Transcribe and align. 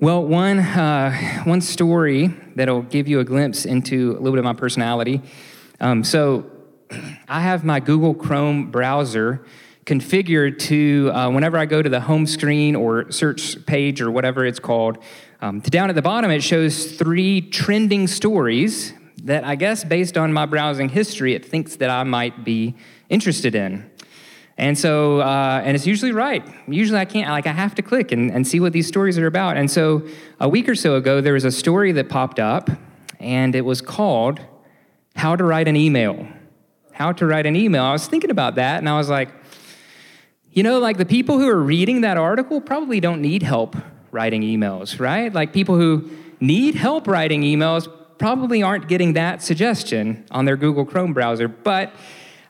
Well, 0.00 0.24
one, 0.24 0.60
uh, 0.60 1.42
one 1.42 1.60
story 1.60 2.28
that'll 2.54 2.82
give 2.82 3.08
you 3.08 3.18
a 3.18 3.24
glimpse 3.24 3.64
into 3.64 4.12
a 4.12 4.18
little 4.20 4.30
bit 4.30 4.38
of 4.38 4.44
my 4.44 4.52
personality. 4.52 5.22
Um, 5.80 6.04
so, 6.04 6.48
I 7.28 7.40
have 7.40 7.64
my 7.64 7.80
Google 7.80 8.14
Chrome 8.14 8.70
browser 8.70 9.44
configured 9.86 10.60
to 10.60 11.10
uh, 11.12 11.30
whenever 11.30 11.58
I 11.58 11.66
go 11.66 11.82
to 11.82 11.88
the 11.88 11.98
home 11.98 12.28
screen 12.28 12.76
or 12.76 13.10
search 13.10 13.66
page 13.66 14.00
or 14.00 14.08
whatever 14.12 14.46
it's 14.46 14.60
called, 14.60 14.98
um, 15.40 15.60
to 15.62 15.68
down 15.68 15.90
at 15.90 15.96
the 15.96 16.02
bottom 16.02 16.30
it 16.30 16.44
shows 16.44 16.92
three 16.92 17.40
trending 17.40 18.06
stories 18.06 18.92
that 19.24 19.42
I 19.42 19.56
guess 19.56 19.82
based 19.82 20.16
on 20.16 20.32
my 20.32 20.46
browsing 20.46 20.90
history 20.90 21.34
it 21.34 21.44
thinks 21.44 21.74
that 21.76 21.90
I 21.90 22.04
might 22.04 22.44
be 22.44 22.76
interested 23.08 23.56
in. 23.56 23.90
And 24.58 24.76
so, 24.76 25.20
uh, 25.20 25.62
and 25.64 25.76
it's 25.76 25.86
usually 25.86 26.10
right. 26.10 26.44
Usually 26.66 26.98
I 26.98 27.04
can't, 27.04 27.30
like, 27.30 27.46
I 27.46 27.52
have 27.52 27.76
to 27.76 27.82
click 27.82 28.10
and, 28.10 28.30
and 28.32 28.46
see 28.46 28.58
what 28.58 28.72
these 28.72 28.88
stories 28.88 29.16
are 29.16 29.26
about. 29.26 29.56
And 29.56 29.70
so, 29.70 30.02
a 30.40 30.48
week 30.48 30.68
or 30.68 30.74
so 30.74 30.96
ago, 30.96 31.20
there 31.20 31.34
was 31.34 31.44
a 31.44 31.52
story 31.52 31.92
that 31.92 32.08
popped 32.08 32.40
up, 32.40 32.68
and 33.20 33.54
it 33.54 33.64
was 33.64 33.80
called 33.80 34.40
How 35.14 35.36
to 35.36 35.44
Write 35.44 35.68
an 35.68 35.76
Email. 35.76 36.26
How 36.92 37.12
to 37.12 37.24
Write 37.24 37.46
an 37.46 37.54
Email. 37.54 37.84
I 37.84 37.92
was 37.92 38.08
thinking 38.08 38.30
about 38.32 38.56
that, 38.56 38.78
and 38.78 38.88
I 38.88 38.98
was 38.98 39.08
like, 39.08 39.28
you 40.50 40.64
know, 40.64 40.80
like 40.80 40.96
the 40.96 41.06
people 41.06 41.38
who 41.38 41.48
are 41.48 41.62
reading 41.62 42.00
that 42.00 42.16
article 42.16 42.60
probably 42.60 42.98
don't 42.98 43.22
need 43.22 43.44
help 43.44 43.76
writing 44.10 44.42
emails, 44.42 44.98
right? 44.98 45.32
Like 45.32 45.52
people 45.52 45.76
who 45.76 46.10
need 46.40 46.74
help 46.74 47.06
writing 47.06 47.42
emails 47.42 47.88
probably 48.18 48.60
aren't 48.62 48.88
getting 48.88 49.12
that 49.12 49.40
suggestion 49.40 50.26
on 50.32 50.46
their 50.46 50.56
Google 50.56 50.84
Chrome 50.84 51.12
browser. 51.12 51.46
But 51.46 51.92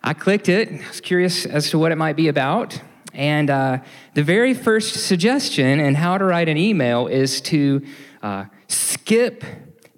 I 0.02 0.14
clicked 0.14 0.48
it, 0.48 0.70
I 0.70 0.88
was 0.88 1.00
curious 1.00 1.44
as 1.46 1.70
to 1.70 1.78
what 1.78 1.92
it 1.92 1.96
might 1.96 2.16
be 2.16 2.28
about. 2.28 2.80
And 3.12 3.50
uh, 3.50 3.78
the 4.14 4.22
very 4.22 4.54
first 4.54 5.06
suggestion 5.06 5.80
in 5.80 5.94
how 5.94 6.18
to 6.18 6.24
write 6.24 6.48
an 6.48 6.56
email 6.56 7.06
is 7.06 7.40
to 7.42 7.84
uh, 8.22 8.44
skip 8.68 9.44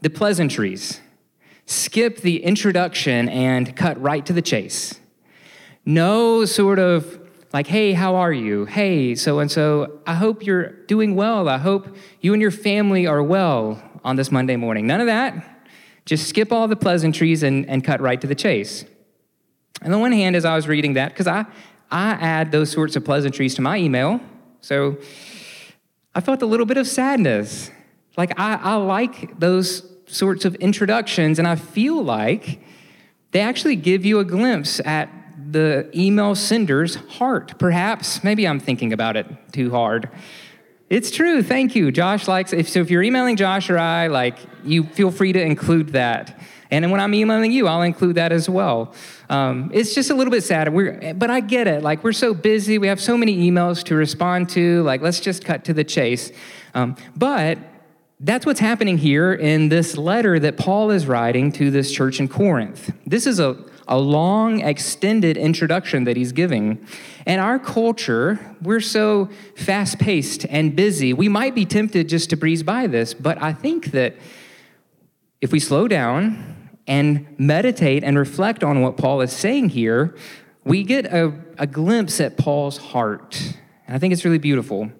the 0.00 0.10
pleasantries, 0.10 1.00
skip 1.66 2.18
the 2.18 2.42
introduction, 2.42 3.28
and 3.28 3.76
cut 3.76 4.00
right 4.00 4.24
to 4.24 4.32
the 4.32 4.42
chase. 4.42 4.98
No 5.84 6.44
sort 6.44 6.78
of 6.78 7.20
like, 7.52 7.66
hey, 7.66 7.92
how 7.92 8.16
are 8.16 8.32
you? 8.32 8.64
Hey, 8.64 9.14
so 9.14 9.40
and 9.40 9.50
so, 9.50 10.00
I 10.06 10.14
hope 10.14 10.46
you're 10.46 10.70
doing 10.86 11.16
well. 11.16 11.48
I 11.48 11.58
hope 11.58 11.96
you 12.20 12.32
and 12.32 12.40
your 12.40 12.52
family 12.52 13.06
are 13.06 13.22
well 13.22 13.82
on 14.04 14.16
this 14.16 14.30
Monday 14.30 14.56
morning. 14.56 14.86
None 14.86 15.00
of 15.00 15.06
that. 15.06 15.66
Just 16.06 16.28
skip 16.28 16.52
all 16.52 16.68
the 16.68 16.76
pleasantries 16.76 17.42
and, 17.42 17.68
and 17.68 17.84
cut 17.84 18.00
right 18.00 18.20
to 18.20 18.26
the 18.26 18.34
chase. 18.34 18.84
On 19.82 19.90
the 19.90 19.98
one 19.98 20.12
hand, 20.12 20.36
as 20.36 20.44
I 20.44 20.54
was 20.54 20.68
reading 20.68 20.94
that, 20.94 21.10
because 21.10 21.26
I, 21.26 21.46
I 21.90 22.10
add 22.12 22.52
those 22.52 22.70
sorts 22.70 22.96
of 22.96 23.04
pleasantries 23.04 23.54
to 23.54 23.62
my 23.62 23.78
email, 23.78 24.20
so 24.60 24.98
I 26.14 26.20
felt 26.20 26.42
a 26.42 26.46
little 26.46 26.66
bit 26.66 26.76
of 26.76 26.86
sadness. 26.86 27.70
Like, 28.16 28.38
I, 28.38 28.56
I 28.56 28.74
like 28.74 29.38
those 29.40 29.86
sorts 30.06 30.44
of 30.44 30.54
introductions, 30.56 31.38
and 31.38 31.48
I 31.48 31.56
feel 31.56 32.02
like 32.02 32.60
they 33.30 33.40
actually 33.40 33.76
give 33.76 34.04
you 34.04 34.18
a 34.18 34.24
glimpse 34.24 34.80
at 34.80 35.08
the 35.52 35.90
email 35.94 36.34
sender's 36.34 36.96
heart. 36.96 37.58
Perhaps, 37.58 38.22
maybe 38.22 38.46
I'm 38.46 38.60
thinking 38.60 38.92
about 38.92 39.16
it 39.16 39.26
too 39.52 39.70
hard. 39.70 40.10
It's 40.88 41.10
true. 41.10 41.42
Thank 41.42 41.76
you. 41.76 41.92
Josh 41.92 42.26
likes 42.26 42.52
if 42.52 42.68
so 42.68 42.80
if 42.80 42.90
you're 42.90 43.02
emailing 43.02 43.36
Josh 43.36 43.70
or 43.70 43.78
I, 43.78 44.08
like 44.08 44.36
you 44.64 44.84
feel 44.84 45.12
free 45.12 45.32
to 45.32 45.40
include 45.40 45.90
that. 45.90 46.38
And 46.70 46.90
when 46.90 47.00
I'm 47.00 47.12
emailing 47.14 47.52
you, 47.52 47.66
I'll 47.66 47.82
include 47.82 48.14
that 48.16 48.32
as 48.32 48.48
well. 48.48 48.94
Um, 49.28 49.70
it's 49.74 49.94
just 49.94 50.10
a 50.10 50.14
little 50.14 50.30
bit 50.30 50.44
sad. 50.44 50.72
We're, 50.72 51.14
but 51.14 51.30
I 51.30 51.40
get 51.40 51.66
it. 51.66 51.82
Like, 51.82 52.04
we're 52.04 52.12
so 52.12 52.32
busy. 52.32 52.78
We 52.78 52.86
have 52.86 53.00
so 53.00 53.16
many 53.16 53.50
emails 53.50 53.82
to 53.84 53.94
respond 53.94 54.48
to. 54.50 54.82
Like, 54.82 55.00
let's 55.00 55.20
just 55.20 55.44
cut 55.44 55.64
to 55.64 55.72
the 55.74 55.84
chase. 55.84 56.30
Um, 56.74 56.96
but 57.16 57.58
that's 58.20 58.44
what's 58.44 58.60
happening 58.60 58.98
here 58.98 59.32
in 59.32 59.70
this 59.70 59.96
letter 59.96 60.38
that 60.38 60.58
Paul 60.58 60.90
is 60.90 61.06
writing 61.06 61.50
to 61.52 61.70
this 61.70 61.90
church 61.90 62.20
in 62.20 62.28
Corinth. 62.28 62.92
This 63.06 63.26
is 63.26 63.40
a, 63.40 63.56
a 63.88 63.98
long, 63.98 64.60
extended 64.60 65.36
introduction 65.38 66.04
that 66.04 66.16
he's 66.16 66.32
giving. 66.32 66.86
And 67.26 67.40
our 67.40 67.58
culture, 67.58 68.38
we're 68.60 68.80
so 68.80 69.30
fast 69.56 69.98
paced 69.98 70.44
and 70.50 70.76
busy, 70.76 71.12
we 71.14 71.28
might 71.28 71.54
be 71.54 71.64
tempted 71.64 72.08
just 72.08 72.30
to 72.30 72.36
breeze 72.36 72.62
by 72.62 72.86
this, 72.86 73.14
but 73.14 73.42
I 73.42 73.54
think 73.54 73.86
that 73.86 74.16
if 75.40 75.50
we 75.50 75.58
slow 75.58 75.88
down 75.88 76.59
and 76.90 77.24
meditate 77.38 78.02
and 78.02 78.18
reflect 78.18 78.64
on 78.64 78.80
what 78.80 78.96
Paul 78.96 79.20
is 79.20 79.32
saying 79.32 79.68
here, 79.68 80.12
we 80.64 80.82
get 80.82 81.06
a, 81.06 81.32
a 81.56 81.66
glimpse 81.66 82.20
at 82.20 82.36
Paul's 82.36 82.78
heart. 82.78 83.40
And 83.86 83.94
I 83.94 84.00
think 84.00 84.12
it's 84.12 84.24
really 84.24 84.38
beautiful. 84.38 84.90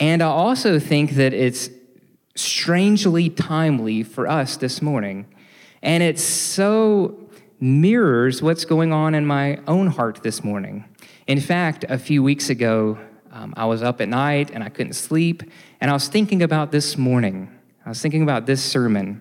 And 0.00 0.22
I 0.22 0.26
also 0.26 0.78
think 0.78 1.12
that 1.12 1.34
it's 1.34 1.68
strangely 2.34 3.28
timely 3.28 4.02
for 4.02 4.26
us 4.26 4.56
this 4.56 4.80
morning. 4.80 5.26
And 5.82 6.02
it 6.02 6.18
so 6.18 7.28
mirrors 7.60 8.40
what's 8.40 8.64
going 8.64 8.94
on 8.94 9.14
in 9.14 9.26
my 9.26 9.60
own 9.66 9.88
heart 9.88 10.20
this 10.22 10.42
morning. 10.42 10.86
In 11.26 11.38
fact, 11.38 11.84
a 11.90 11.98
few 11.98 12.22
weeks 12.22 12.48
ago, 12.48 12.98
um, 13.30 13.52
I 13.58 13.66
was 13.66 13.82
up 13.82 14.00
at 14.00 14.08
night 14.08 14.50
and 14.52 14.64
I 14.64 14.70
couldn't 14.70 14.94
sleep, 14.94 15.42
and 15.82 15.90
I 15.90 15.94
was 15.94 16.08
thinking 16.08 16.42
about 16.42 16.72
this 16.72 16.96
morning. 16.96 17.50
I 17.84 17.90
was 17.90 18.00
thinking 18.00 18.22
about 18.22 18.46
this 18.46 18.64
sermon 18.64 19.20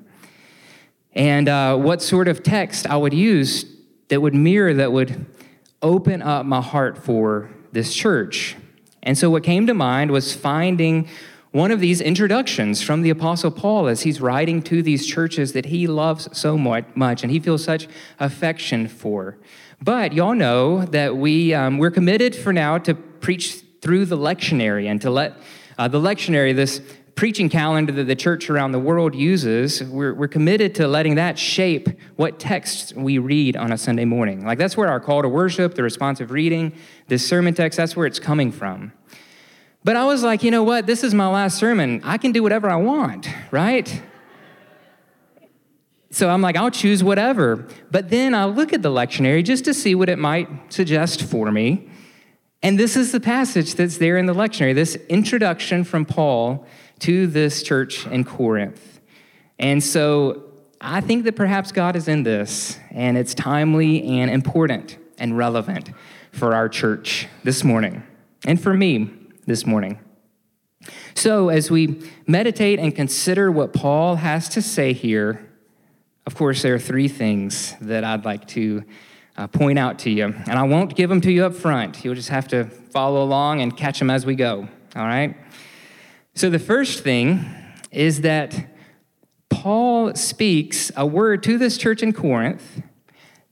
and 1.16 1.47
uh, 1.47 1.78
what 1.78 2.01
sort 2.01 2.28
of 2.28 2.44
text 2.44 2.88
I 2.88 2.97
would 2.97 3.13
use 3.13 3.66
that 4.09 4.22
would 4.22 4.34
mirror, 4.34 4.74
that 4.74 4.91
would 4.91 5.25
open 5.81 6.22
up 6.22 6.46
my 6.46 6.62
heart 6.62 6.97
for 6.97 7.50
this 7.72 7.94
church. 7.94 8.56
And 9.01 9.18
so, 9.18 9.29
what 9.29 9.44
came 9.44 9.68
to 9.68 9.74
mind 9.74 10.12
was 10.12 10.34
finding 10.35 11.07
one 11.51 11.69
of 11.69 11.79
these 11.79 12.01
introductions 12.01 12.81
from 12.81 13.03
the 13.03 13.12
Apostle 13.12 13.51
Paul 13.51 13.88
as 13.88 14.01
he's 14.01 14.19
writing 14.19 14.63
to 14.63 14.81
these 14.81 15.06
churches 15.06 15.53
that 15.53 15.66
he 15.66 15.85
loves 15.85 16.28
so 16.35 16.57
much 16.57 17.22
and 17.22 17.31
he 17.31 17.40
feels 17.40 17.63
such 17.63 17.88
affection 18.19 18.88
for. 18.88 19.38
But 19.80 20.13
y'all 20.13 20.34
know 20.34 20.85
that 20.85 21.16
we, 21.16 21.53
um, 21.53 21.78
we're 21.78 21.91
committed 21.91 22.35
for 22.35 22.53
now 22.53 22.80
to 22.80 22.95
preach 22.95 23.62
through 23.81 24.06
the 24.06 24.18
lectionary 24.18 24.88
and 24.88 25.00
to 25.01 25.12
let 25.12 25.38
uh, 25.78 25.88
the 25.88 26.00
lectionary, 26.00 26.56
this 26.56 26.81
preaching 27.16 27.50
calendar 27.50 27.91
that 27.94 28.06
the 28.06 28.16
church 28.16 28.50
around 28.50 28.72
the 28.72 28.79
world 28.79 29.13
uses, 29.13 29.84
we're, 29.84 30.13
we're 30.13 30.28
committed 30.28 30.74
to 30.75 30.88
letting 30.88 31.16
that 31.16 31.38
shape 31.38 31.88
what 32.16 32.40
texts 32.40 32.94
we 32.94 33.18
read 33.18 33.56
on 33.56 33.72
a 33.72 33.78
Sunday 33.78 34.06
morning. 34.06 34.46
Like 34.46 34.57
that's 34.57 34.75
where 34.75 34.90
our 34.90 35.00
call 35.00 35.22
to 35.22 35.29
worship, 35.29 35.75
the 35.75 35.84
responsive 35.84 36.31
reading, 36.31 36.74
this 37.07 37.28
sermon 37.28 37.53
text, 37.53 37.78
that's 37.78 37.96
where 37.96 38.07
it's 38.07 38.19
coming 38.19 38.51
from. 38.51 38.94
But 39.84 39.96
I 39.96 40.06
was 40.06 40.24
like, 40.24 40.44
you 40.44 40.51
know 40.51 40.63
what? 40.63 40.88
This 40.88 41.03
is 41.03 41.13
my 41.13 41.28
last 41.28 41.57
sermon. 41.57 42.01
I 42.03 42.18
can 42.18 42.31
do 42.31 42.41
whatever 42.41 42.69
I 42.69 42.78
want, 42.78 43.28
right? 43.51 44.01
So 46.09 46.30
I'm 46.30 46.41
like, 46.41 46.56
I'll 46.56 46.72
choose 46.72 47.03
whatever. 47.03 47.68
But 47.91 48.09
then 48.09 48.34
I'll 48.34 48.51
look 48.51 48.72
at 48.72 48.81
the 48.81 48.90
lectionary 48.90 49.44
just 49.44 49.66
to 49.66 49.74
see 49.74 49.94
what 49.94 50.09
it 50.09 50.19
might 50.19 50.47
suggest 50.72 51.24
for 51.24 51.51
me. 51.51 51.90
And 52.62 52.80
this 52.80 52.95
is 52.95 53.12
the 53.12 53.19
passage 53.19 53.75
that's 53.75 53.97
there 53.97 54.18
in 54.18 54.25
the 54.25 54.34
lectionary, 54.34 54.74
this 54.74 54.95
introduction 55.09 55.84
from 55.84 56.06
Paul 56.06 56.66
to 56.99 57.27
this 57.27 57.63
church 57.63 58.07
in 58.07 58.23
Corinth. 58.23 58.99
And 59.59 59.83
so 59.83 60.43
I 60.81 61.01
think 61.01 61.23
that 61.25 61.35
perhaps 61.35 61.71
God 61.71 61.95
is 61.95 62.07
in 62.07 62.23
this, 62.23 62.77
and 62.91 63.17
it's 63.17 63.33
timely 63.33 64.19
and 64.19 64.29
important 64.29 64.97
and 65.17 65.37
relevant 65.37 65.91
for 66.31 66.53
our 66.53 66.67
church 66.67 67.27
this 67.43 67.63
morning, 67.63 68.03
and 68.45 68.61
for 68.61 68.73
me 68.73 69.09
this 69.45 69.65
morning. 69.65 69.99
So, 71.15 71.49
as 71.49 71.71
we 71.71 72.01
meditate 72.27 72.79
and 72.79 72.93
consider 72.93 73.51
what 73.51 73.71
Paul 73.71 74.15
has 74.15 74.49
to 74.49 74.61
say 74.61 74.91
here, 74.91 75.47
of 76.25 76.35
course, 76.35 76.61
there 76.61 76.73
are 76.73 76.79
three 76.79 77.07
things 77.07 77.75
that 77.79 78.03
I'd 78.03 78.25
like 78.25 78.47
to 78.49 78.83
uh, 79.37 79.47
point 79.47 79.79
out 79.79 79.99
to 79.99 80.09
you. 80.09 80.25
And 80.25 80.59
I 80.59 80.63
won't 80.63 80.95
give 80.95 81.09
them 81.09 81.21
to 81.21 81.31
you 81.31 81.45
up 81.45 81.53
front. 81.53 82.03
You'll 82.03 82.15
just 82.15 82.29
have 82.29 82.47
to 82.49 82.65
follow 82.65 83.23
along 83.23 83.61
and 83.61 83.75
catch 83.75 83.99
them 83.99 84.09
as 84.09 84.25
we 84.25 84.35
go. 84.35 84.67
All 84.95 85.05
right? 85.05 85.35
So, 86.35 86.49
the 86.49 86.59
first 86.59 87.03
thing 87.03 87.45
is 87.91 88.21
that 88.21 88.68
Paul 89.50 90.15
speaks 90.15 90.91
a 90.97 91.06
word 91.06 91.44
to 91.44 91.59
this 91.59 91.77
church 91.77 92.01
in 92.01 92.12
Corinth 92.12 92.81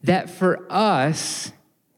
that 0.03 0.31
for 0.31 0.65
us 0.67 1.51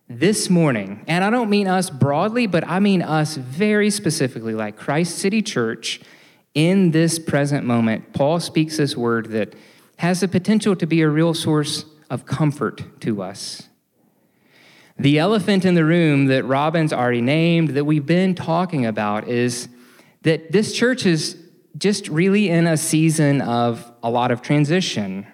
this 0.09 0.49
morning, 0.49 1.05
and 1.07 1.23
I 1.23 1.29
don't 1.29 1.49
mean 1.49 1.69
us 1.69 1.89
broadly, 1.89 2.47
but 2.47 2.67
I 2.67 2.81
mean 2.81 3.01
us 3.01 3.35
very 3.37 3.89
specifically, 3.89 4.53
like 4.53 4.75
Christ 4.75 5.17
City 5.17 5.41
Church, 5.41 6.01
in 6.53 6.91
this 6.91 7.17
present 7.17 7.65
moment, 7.65 8.11
Paul 8.13 8.41
speaks 8.41 8.75
this 8.75 8.97
word 8.97 9.27
that 9.27 9.55
has 9.97 10.19
the 10.19 10.27
potential 10.27 10.75
to 10.75 10.85
be 10.85 11.01
a 11.01 11.09
real 11.09 11.33
source 11.33 11.85
of 12.09 12.25
comfort 12.25 12.83
to 13.01 13.21
us. 13.21 13.69
The 14.99 15.17
elephant 15.17 15.65
in 15.65 15.75
the 15.75 15.85
room 15.85 16.25
that 16.25 16.43
Robin's 16.43 16.93
already 16.93 17.21
named, 17.21 17.69
that 17.69 17.85
we've 17.85 18.05
been 18.05 18.35
talking 18.35 18.85
about, 18.85 19.27
is 19.27 19.69
that 20.23 20.51
this 20.51 20.73
church 20.73 21.05
is 21.05 21.37
just 21.77 22.07
really 22.07 22.49
in 22.49 22.67
a 22.67 22.77
season 22.77 23.41
of 23.41 23.91
a 24.01 24.09
lot 24.09 24.31
of 24.31 24.41
transition. 24.41 25.27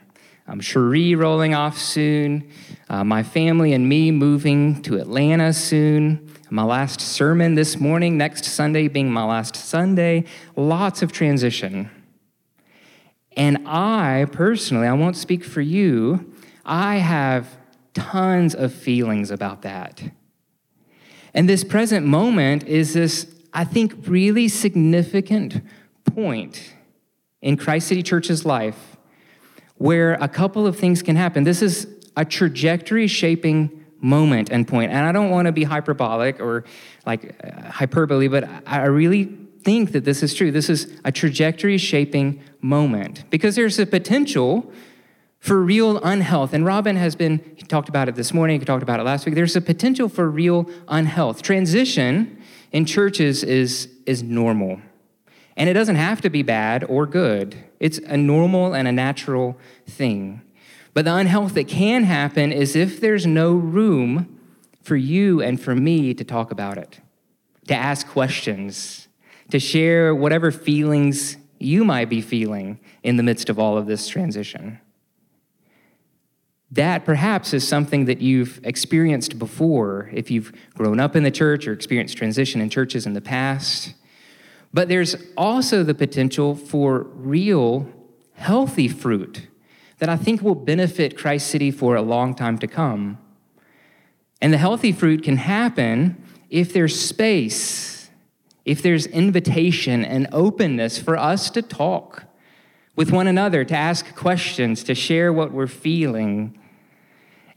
Um, 0.48 0.60
Cherie 0.60 1.14
rolling 1.14 1.54
off 1.54 1.78
soon, 1.78 2.50
uh, 2.90 3.04
my 3.04 3.22
family 3.22 3.74
and 3.74 3.88
me 3.88 4.10
moving 4.10 4.82
to 4.82 4.98
Atlanta 4.98 5.54
soon. 5.54 6.28
my 6.50 6.64
last 6.64 7.00
sermon 7.00 7.54
this 7.54 7.80
morning, 7.80 8.18
next 8.18 8.46
Sunday 8.46 8.88
being 8.88 9.12
my 9.12 9.24
last 9.24 9.56
Sunday, 9.56 10.26
lots 10.56 11.04
of 11.04 11.12
transition. 11.12 11.92
And 13.38 13.68
I 13.68 14.26
personally, 14.32 14.88
I 14.88 14.94
won't 14.94 15.16
speak 15.16 15.44
for 15.44 15.62
you, 15.62 16.34
I 16.66 16.96
have 16.96 17.58
tons 17.94 18.56
of 18.56 18.74
feelings 18.74 19.30
about 19.30 19.62
that. 19.62 20.02
And 21.36 21.48
this 21.48 21.64
present 21.64 22.08
moment 22.08 22.64
is 22.64 22.94
this, 22.94 23.39
I 23.54 23.64
think, 23.64 23.94
really 24.08 24.48
significant 24.48 25.62
point 26.06 26.74
in 27.42 27.58
Christ 27.58 27.88
City 27.88 28.04
Church's 28.04 28.46
life 28.46 28.98
where 29.80 30.14
a 30.16 30.28
couple 30.28 30.68
of 30.68 30.78
things 30.78 31.02
can 31.02 31.16
happen. 31.16 31.46
This 31.46 31.62
is 31.62 31.88
a 32.18 32.26
trajectory 32.26 33.08
shaping 33.08 33.86
moment 34.02 34.50
and 34.50 34.68
point. 34.68 34.92
And 34.92 35.06
I 35.06 35.12
don't 35.12 35.30
want 35.30 35.46
to 35.46 35.52
be 35.52 35.64
hyperbolic 35.64 36.40
or 36.40 36.66
like 37.06 37.36
uh, 37.44 37.70
hyperbole, 37.70 38.28
but 38.28 38.48
I 38.66 38.86
really 38.86 39.38
think 39.64 39.94
that 39.94 40.06
this 40.06 40.22
is 40.22 40.34
true. 40.34 40.52
This 40.52 40.70
is 40.70 41.00
a 41.06 41.12
trajectory 41.12 41.78
shaping 41.78 42.42
moment 42.62 43.24
because 43.30 43.56
there's 43.56 43.80
a 43.80 43.86
potential 43.86 44.72
for 45.40 45.62
real 45.62 45.98
unhealth. 46.04 46.54
And 46.54 46.66
Robin 46.66 46.98
has 46.98 47.16
been, 47.16 47.42
he 47.56 47.64
talked 47.64 47.88
about 47.88 48.10
it 48.10 48.16
this 48.16 48.34
morning, 48.34 48.60
he 48.60 48.66
talked 48.66 48.84
about 48.84 49.00
it 49.00 49.04
last 49.04 49.26
week. 49.26 49.36
There's 49.36 49.56
a 49.56 49.62
potential 49.62 50.10
for 50.10 50.30
real 50.30 50.70
unhealth. 50.90 51.42
Transition 51.42 52.39
in 52.72 52.86
churches 52.86 53.44
is, 53.44 53.90
is 54.06 54.24
normal. 54.24 54.80
And 55.58 55.70
it 55.70 55.74
doesn't 55.74 55.96
have 55.96 56.22
to 56.22 56.30
be 56.30 56.42
bad 56.42 56.84
or 56.86 57.06
good, 57.06 57.58
it's 57.80 57.98
a 58.00 58.18
normal 58.18 58.74
and 58.74 58.88
a 58.88 58.92
natural 58.92 59.58
thing. 59.88 60.42
But 60.94 61.06
the 61.06 61.16
unhealth 61.16 61.54
that 61.54 61.68
can 61.68 62.04
happen 62.04 62.52
is 62.52 62.76
if 62.76 63.00
there's 63.00 63.26
no 63.26 63.54
room 63.54 64.40
for 64.82 64.96
you 64.96 65.42
and 65.42 65.62
for 65.62 65.76
me 65.76 66.14
to 66.14 66.24
talk 66.24 66.52
about 66.52 66.78
it, 66.78 67.00
to 67.68 67.76
ask 67.76 68.08
questions, 68.08 69.08
to 69.52 69.60
share 69.60 70.16
whatever 70.16 70.52
feelings 70.52 71.38
you 71.60 71.84
might 71.84 72.10
be 72.10 72.22
feeling 72.22 72.80
in 73.04 73.18
the 73.18 73.24
midst 73.24 73.50
of 73.50 73.60
all 73.60 73.78
of 73.78 73.86
this 73.86 74.08
transition. 74.08 74.80
That 76.72 77.04
perhaps 77.04 77.54
is 77.54 77.68
something 77.68 78.06
that 78.06 78.22
you've 78.22 78.60
experienced 78.64 79.40
before 79.40 80.10
if 80.14 80.30
you've 80.30 80.54
grown 80.76 81.00
up 81.00 81.16
in 81.16 81.24
the 81.24 81.32
church 81.32 81.68
or 81.68 81.74
experienced 81.74 82.18
transition 82.18 82.62
in 82.62 82.70
churches 82.70 83.06
in 83.08 83.14
the 83.14 83.22
past. 83.22 83.94
But 84.72 84.88
there's 84.88 85.16
also 85.36 85.82
the 85.84 85.96
potential 85.96 86.56
for 86.56 87.04
real 87.04 87.90
healthy 88.34 88.88
fruit 88.88 89.48
that 89.98 90.10
I 90.10 90.16
think 90.16 90.42
will 90.42 90.56
benefit 90.56 91.18
Christ 91.18 91.48
City 91.48 91.72
for 91.72 91.96
a 91.96 92.02
long 92.02 92.36
time 92.36 92.60
to 92.60 92.68
come. 92.68 93.18
And 94.42 94.54
the 94.54 94.58
healthy 94.58 94.92
fruit 94.92 95.24
can 95.24 95.38
happen 95.38 96.24
if 96.50 96.72
there's 96.72 97.00
space, 97.00 98.10
if 98.64 98.82
there's 98.82 99.08
invitation 99.08 100.06
and 100.06 100.28
openness 100.32 101.00
for 101.00 101.18
us 101.18 101.50
to 101.52 101.62
talk 101.62 102.26
with 102.96 103.12
one 103.12 103.28
another, 103.28 103.66
to 103.66 103.76
ask 103.76 104.16
questions, 104.16 104.84
to 104.84 104.94
share 104.94 105.34
what 105.34 105.52
we're 105.52 105.68
feeling. 105.68 106.59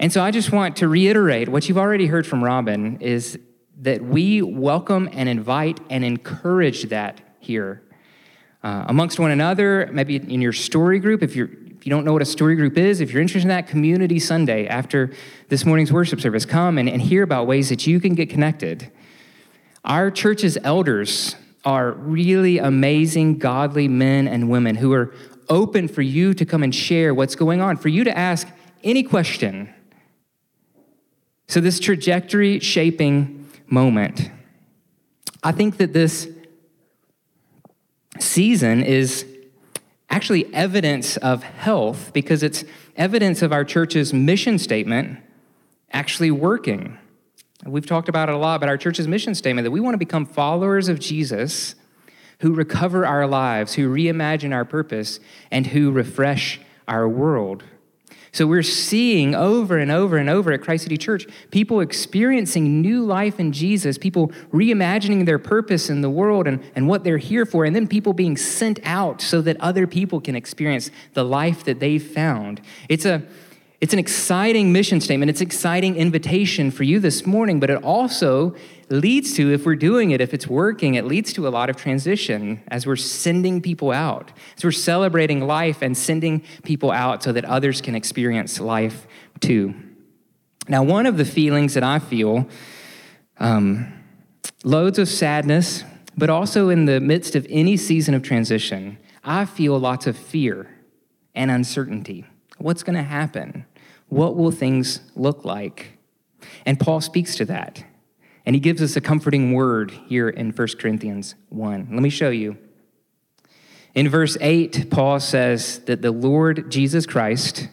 And 0.02 0.12
so 0.12 0.20
I 0.20 0.32
just 0.32 0.50
want 0.50 0.78
to 0.78 0.88
reiterate 0.88 1.48
what 1.48 1.68
you've 1.68 1.78
already 1.78 2.06
heard 2.06 2.26
from 2.26 2.42
Robin 2.42 3.00
is 3.00 3.38
that 3.82 4.02
we 4.02 4.42
welcome 4.42 5.08
and 5.12 5.28
invite 5.28 5.78
and 5.90 6.04
encourage 6.04 6.82
that 6.88 7.20
here. 7.38 7.84
Uh, 8.64 8.84
amongst 8.88 9.20
one 9.20 9.30
another, 9.30 9.88
maybe 9.92 10.16
in 10.16 10.40
your 10.40 10.52
story 10.52 10.98
group, 10.98 11.22
if 11.22 11.36
you're 11.36 11.48
if 11.76 11.86
you 11.86 11.90
don't 11.90 12.04
know 12.04 12.12
what 12.12 12.22
a 12.22 12.24
story 12.24 12.56
group 12.56 12.76
is, 12.76 13.00
if 13.00 13.12
you're 13.12 13.22
interested 13.22 13.44
in 13.44 13.48
that, 13.50 13.68
Community 13.68 14.18
Sunday 14.18 14.66
after 14.66 15.12
this 15.48 15.64
morning's 15.64 15.92
worship 15.92 16.20
service, 16.20 16.44
come 16.44 16.78
and, 16.78 16.88
and 16.88 17.00
hear 17.00 17.22
about 17.22 17.46
ways 17.46 17.68
that 17.68 17.86
you 17.86 18.00
can 18.00 18.16
get 18.16 18.28
connected. 18.28 18.90
Our 19.84 20.10
church's 20.10 20.58
elders 20.64 21.36
are 21.64 21.92
really 21.92 22.58
amazing, 22.58 23.38
godly 23.38 23.86
men 23.86 24.26
and 24.26 24.50
women 24.50 24.76
who 24.76 24.92
are 24.92 25.14
open 25.48 25.86
for 25.86 26.02
you 26.02 26.34
to 26.34 26.44
come 26.44 26.64
and 26.64 26.74
share 26.74 27.14
what's 27.14 27.36
going 27.36 27.60
on, 27.60 27.76
for 27.76 27.88
you 27.88 28.02
to 28.02 28.16
ask 28.18 28.48
any 28.82 29.04
question. 29.04 29.72
So, 31.52 31.60
this 31.60 31.80
trajectory 31.80 32.60
shaping 32.60 33.46
moment, 33.66 34.30
I 35.42 35.52
think 35.52 35.76
that 35.76 35.92
this 35.92 36.26
season 38.18 38.82
is 38.82 39.26
actually 40.08 40.46
evidence 40.54 41.18
of 41.18 41.42
health 41.42 42.10
because 42.14 42.42
it's 42.42 42.64
evidence 42.96 43.42
of 43.42 43.52
our 43.52 43.66
church's 43.66 44.14
mission 44.14 44.58
statement 44.58 45.18
actually 45.90 46.30
working. 46.30 46.96
We've 47.66 47.84
talked 47.84 48.08
about 48.08 48.30
it 48.30 48.34
a 48.34 48.38
lot, 48.38 48.60
but 48.60 48.70
our 48.70 48.78
church's 48.78 49.06
mission 49.06 49.34
statement 49.34 49.66
that 49.66 49.72
we 49.72 49.80
want 49.80 49.92
to 49.92 49.98
become 49.98 50.24
followers 50.24 50.88
of 50.88 51.00
Jesus 51.00 51.74
who 52.38 52.54
recover 52.54 53.04
our 53.04 53.26
lives, 53.26 53.74
who 53.74 53.92
reimagine 53.92 54.54
our 54.54 54.64
purpose, 54.64 55.20
and 55.50 55.66
who 55.66 55.90
refresh 55.90 56.62
our 56.88 57.06
world. 57.06 57.62
So 58.32 58.46
we're 58.46 58.62
seeing 58.62 59.34
over 59.34 59.76
and 59.76 59.90
over 59.90 60.16
and 60.16 60.30
over 60.30 60.52
at 60.52 60.62
Christ 60.62 60.84
City 60.84 60.96
Church 60.96 61.26
people 61.50 61.80
experiencing 61.80 62.80
new 62.80 63.04
life 63.04 63.38
in 63.38 63.52
Jesus, 63.52 63.98
people 63.98 64.28
reimagining 64.52 65.26
their 65.26 65.38
purpose 65.38 65.90
in 65.90 66.00
the 66.00 66.08
world 66.08 66.46
and, 66.46 66.62
and 66.74 66.88
what 66.88 67.04
they're 67.04 67.18
here 67.18 67.44
for, 67.44 67.66
and 67.66 67.76
then 67.76 67.86
people 67.86 68.14
being 68.14 68.38
sent 68.38 68.80
out 68.84 69.20
so 69.20 69.42
that 69.42 69.60
other 69.60 69.86
people 69.86 70.18
can 70.18 70.34
experience 70.34 70.90
the 71.12 71.24
life 71.24 71.64
that 71.64 71.78
they've 71.78 72.02
found. 72.02 72.62
It's 72.88 73.04
a 73.04 73.22
it's 73.82 73.92
an 73.92 73.98
exciting 73.98 74.72
mission 74.72 75.00
statement. 75.00 75.28
It's 75.28 75.40
an 75.40 75.48
exciting 75.48 75.96
invitation 75.96 76.70
for 76.70 76.84
you 76.84 77.00
this 77.00 77.26
morning, 77.26 77.58
but 77.58 77.68
it 77.68 77.82
also 77.82 78.54
leads 78.90 79.34
to, 79.34 79.52
if 79.52 79.66
we're 79.66 79.74
doing 79.74 80.12
it, 80.12 80.20
if 80.20 80.32
it's 80.32 80.46
working, 80.46 80.94
it 80.94 81.04
leads 81.04 81.32
to 81.32 81.48
a 81.48 81.50
lot 81.50 81.68
of 81.68 81.74
transition 81.74 82.62
as 82.68 82.86
we're 82.86 82.94
sending 82.94 83.60
people 83.60 83.90
out, 83.90 84.30
as 84.56 84.62
we're 84.62 84.70
celebrating 84.70 85.40
life 85.40 85.82
and 85.82 85.98
sending 85.98 86.44
people 86.62 86.92
out 86.92 87.24
so 87.24 87.32
that 87.32 87.44
others 87.44 87.80
can 87.80 87.96
experience 87.96 88.60
life 88.60 89.08
too. 89.40 89.74
Now, 90.68 90.84
one 90.84 91.04
of 91.04 91.16
the 91.16 91.24
feelings 91.24 91.74
that 91.74 91.82
I 91.82 91.98
feel, 91.98 92.46
um, 93.38 93.92
loads 94.62 95.00
of 95.00 95.08
sadness, 95.08 95.82
but 96.16 96.30
also 96.30 96.68
in 96.68 96.84
the 96.84 97.00
midst 97.00 97.34
of 97.34 97.44
any 97.50 97.76
season 97.76 98.14
of 98.14 98.22
transition, 98.22 98.98
I 99.24 99.44
feel 99.44 99.76
lots 99.76 100.06
of 100.06 100.16
fear 100.16 100.70
and 101.34 101.50
uncertainty. 101.50 102.26
What's 102.58 102.84
going 102.84 102.94
to 102.94 103.02
happen? 103.02 103.66
What 104.12 104.36
will 104.36 104.50
things 104.50 105.00
look 105.16 105.42
like? 105.46 105.96
And 106.66 106.78
Paul 106.78 107.00
speaks 107.00 107.34
to 107.36 107.46
that. 107.46 107.82
And 108.44 108.54
he 108.54 108.60
gives 108.60 108.82
us 108.82 108.94
a 108.94 109.00
comforting 109.00 109.54
word 109.54 109.90
here 109.90 110.28
in 110.28 110.50
1 110.50 110.68
Corinthians 110.78 111.34
1. 111.48 111.88
Let 111.90 112.02
me 112.02 112.10
show 112.10 112.28
you. 112.28 112.58
In 113.94 114.10
verse 114.10 114.36
8, 114.38 114.90
Paul 114.90 115.18
says 115.18 115.78
that 115.86 116.02
the 116.02 116.10
Lord 116.10 116.70
Jesus 116.70 117.06
Christ 117.06 117.68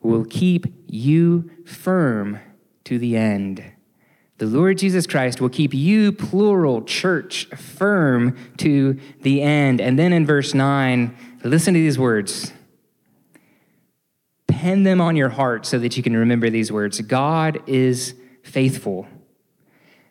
will 0.00 0.24
keep 0.24 0.64
you 0.86 1.50
firm 1.66 2.38
to 2.84 2.98
the 2.98 3.18
end. 3.18 3.62
The 4.38 4.46
Lord 4.46 4.78
Jesus 4.78 5.06
Christ 5.06 5.42
will 5.42 5.50
keep 5.50 5.74
you, 5.74 6.10
plural, 6.10 6.80
church, 6.84 7.44
firm 7.48 8.34
to 8.56 8.98
the 9.20 9.42
end. 9.42 9.82
And 9.82 9.98
then 9.98 10.14
in 10.14 10.24
verse 10.24 10.54
9, 10.54 11.14
listen 11.44 11.74
to 11.74 11.80
these 11.80 11.98
words 11.98 12.54
pen 14.60 14.82
them 14.82 15.00
on 15.00 15.16
your 15.16 15.30
heart 15.30 15.64
so 15.64 15.78
that 15.78 15.96
you 15.96 16.02
can 16.02 16.14
remember 16.14 16.50
these 16.50 16.70
words 16.70 17.00
God 17.00 17.62
is 17.66 18.14
faithful. 18.42 19.08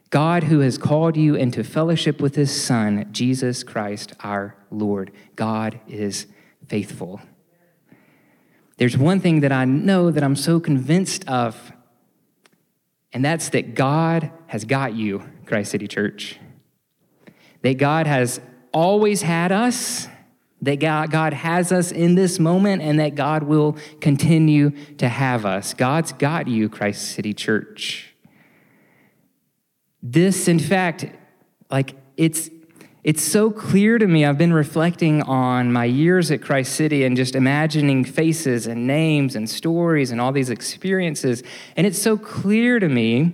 God, 0.09 0.45
who 0.45 0.61
has 0.61 0.79
called 0.79 1.15
you 1.15 1.35
into 1.35 1.63
fellowship 1.63 2.19
with 2.19 2.33
his 2.33 2.49
Son, 2.49 3.07
Jesus 3.11 3.63
Christ 3.63 4.13
our 4.21 4.55
Lord. 4.71 5.11
God 5.35 5.79
is 5.87 6.25
faithful. 6.67 7.21
There's 8.77 8.97
one 8.97 9.19
thing 9.19 9.41
that 9.41 9.51
I 9.51 9.65
know 9.65 10.09
that 10.09 10.23
I'm 10.23 10.35
so 10.35 10.59
convinced 10.59 11.29
of, 11.29 11.71
and 13.13 13.23
that's 13.23 13.49
that 13.49 13.75
God 13.75 14.31
has 14.47 14.65
got 14.65 14.95
you, 14.95 15.29
Christ 15.45 15.69
City 15.69 15.87
Church. 15.87 16.39
That 17.61 17.77
God 17.77 18.07
has 18.07 18.41
always 18.73 19.21
had 19.21 19.51
us 19.51 20.07
that 20.61 20.79
God, 20.79 21.33
has 21.33 21.71
us 21.71 21.91
in 21.91 22.15
this 22.15 22.39
moment 22.39 22.81
and 22.81 22.99
that 22.99 23.15
God 23.15 23.43
will 23.43 23.77
continue 24.01 24.71
to 24.97 25.07
have 25.07 25.45
us. 25.45 25.73
God's 25.73 26.11
got 26.13 26.47
you, 26.47 26.69
Christ 26.69 27.11
City 27.11 27.33
Church. 27.33 28.13
This, 30.01 30.47
in 30.47 30.59
fact, 30.59 31.05
like 31.69 31.95
it's 32.17 32.49
it's 33.01 33.23
so 33.23 33.49
clear 33.49 33.97
to 33.97 34.05
me. 34.05 34.25
I've 34.25 34.37
been 34.37 34.51
reflecting 34.51 35.21
on 35.23 35.71
my 35.71 35.85
years 35.85 36.31
at 36.31 36.41
Christ 36.41 36.73
City 36.73 37.05
and 37.05 37.15
just 37.15 37.33
imagining 37.33 38.03
faces 38.03 38.67
and 38.67 38.85
names 38.85 39.35
and 39.35 39.49
stories 39.49 40.11
and 40.11 40.19
all 40.19 40.33
these 40.33 40.49
experiences. 40.49 41.41
And 41.77 41.87
it's 41.87 42.01
so 42.01 42.17
clear 42.17 42.77
to 42.77 42.89
me 42.89 43.33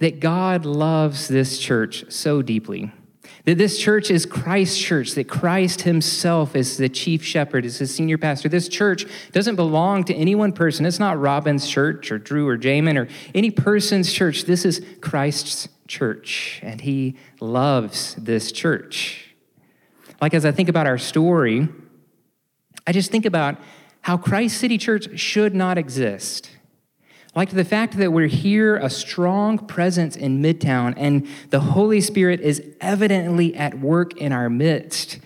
that 0.00 0.20
God 0.20 0.66
loves 0.66 1.28
this 1.28 1.58
church 1.58 2.04
so 2.12 2.42
deeply 2.42 2.92
That 3.46 3.58
this 3.58 3.78
church 3.78 4.10
is 4.10 4.26
Christ's 4.26 4.76
church, 4.76 5.12
that 5.12 5.28
Christ 5.28 5.82
himself 5.82 6.56
is 6.56 6.78
the 6.78 6.88
chief 6.88 7.24
shepherd, 7.24 7.64
is 7.64 7.78
the 7.78 7.86
senior 7.86 8.18
pastor. 8.18 8.48
This 8.48 8.68
church 8.68 9.06
doesn't 9.30 9.54
belong 9.54 10.02
to 10.04 10.14
any 10.14 10.34
one 10.34 10.52
person. 10.52 10.84
It's 10.84 10.98
not 10.98 11.18
Robin's 11.18 11.68
church 11.68 12.10
or 12.10 12.18
Drew 12.18 12.48
or 12.48 12.58
Jamin 12.58 13.00
or 13.00 13.08
any 13.36 13.52
person's 13.52 14.12
church. 14.12 14.44
This 14.44 14.64
is 14.64 14.84
Christ's 15.00 15.68
church, 15.86 16.58
and 16.62 16.80
he 16.80 17.16
loves 17.40 18.16
this 18.16 18.50
church. 18.50 19.34
Like 20.20 20.34
as 20.34 20.44
I 20.44 20.50
think 20.50 20.68
about 20.68 20.88
our 20.88 20.98
story, 20.98 21.68
I 22.84 22.92
just 22.92 23.12
think 23.12 23.26
about 23.26 23.58
how 24.00 24.16
Christ 24.16 24.58
City 24.58 24.76
Church 24.76 25.20
should 25.20 25.54
not 25.54 25.78
exist 25.78 26.50
like 27.36 27.50
the 27.50 27.64
fact 27.66 27.98
that 27.98 28.12
we're 28.12 28.28
here, 28.28 28.76
a 28.76 28.88
strong 28.88 29.58
presence 29.58 30.16
in 30.16 30.42
Midtown, 30.42 30.94
and 30.96 31.28
the 31.50 31.60
Holy 31.60 32.00
Spirit 32.00 32.40
is 32.40 32.62
evidently 32.80 33.54
at 33.54 33.78
work 33.78 34.16
in 34.16 34.32
our 34.32 34.48
midst, 34.48 35.18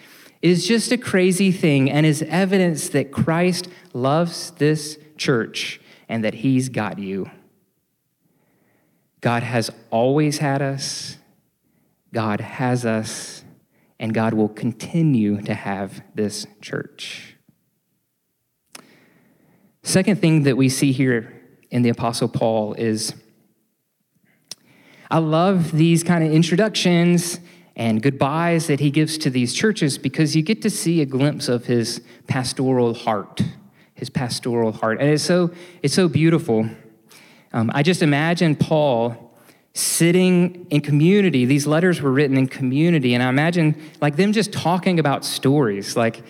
is 0.42 0.66
just 0.66 0.90
a 0.90 0.98
crazy 0.98 1.52
thing 1.52 1.88
and 1.88 2.04
is 2.04 2.22
evidence 2.22 2.88
that 2.88 3.12
Christ 3.12 3.68
loves 3.92 4.50
this 4.52 4.98
church 5.16 5.80
and 6.08 6.24
that 6.24 6.34
He's 6.34 6.68
got 6.68 6.98
you. 6.98 7.30
God 9.20 9.44
has 9.44 9.70
always 9.90 10.38
had 10.38 10.60
us, 10.60 11.16
God 12.12 12.40
has 12.40 12.84
us, 12.84 13.44
and 14.00 14.12
God 14.12 14.34
will 14.34 14.48
continue 14.48 15.40
to 15.42 15.54
have 15.54 16.02
this 16.16 16.44
church. 16.60 17.36
Second 19.84 20.20
thing 20.20 20.42
that 20.42 20.56
we 20.56 20.68
see 20.68 20.90
here 20.90 21.39
in 21.70 21.82
the 21.82 21.88
Apostle 21.88 22.28
Paul 22.28 22.74
is 22.74 23.14
I 25.10 25.18
love 25.18 25.72
these 25.72 26.04
kind 26.04 26.22
of 26.22 26.32
introductions 26.32 27.40
and 27.74 28.02
goodbyes 28.02 28.66
that 28.68 28.78
he 28.78 28.90
gives 28.90 29.18
to 29.18 29.30
these 29.30 29.52
churches 29.52 29.98
because 29.98 30.36
you 30.36 30.42
get 30.42 30.62
to 30.62 30.70
see 30.70 31.00
a 31.00 31.06
glimpse 31.06 31.48
of 31.48 31.66
his 31.66 32.00
pastoral 32.28 32.94
heart, 32.94 33.40
his 33.94 34.10
pastoral 34.10 34.70
heart. 34.72 35.00
And 35.00 35.08
it's 35.08 35.24
so, 35.24 35.50
it's 35.82 35.94
so 35.94 36.08
beautiful. 36.08 36.68
Um, 37.52 37.70
I 37.74 37.82
just 37.82 38.02
imagine 38.02 38.54
Paul 38.54 39.34
sitting 39.72 40.66
in 40.70 40.80
community. 40.80 41.44
These 41.44 41.66
letters 41.66 42.00
were 42.00 42.12
written 42.12 42.36
in 42.36 42.46
community. 42.46 43.14
And 43.14 43.22
I 43.22 43.28
imagine 43.28 43.80
like 44.00 44.16
them 44.16 44.32
just 44.32 44.52
talking 44.52 44.98
about 44.98 45.24
stories. 45.24 45.96
Like 45.96 46.22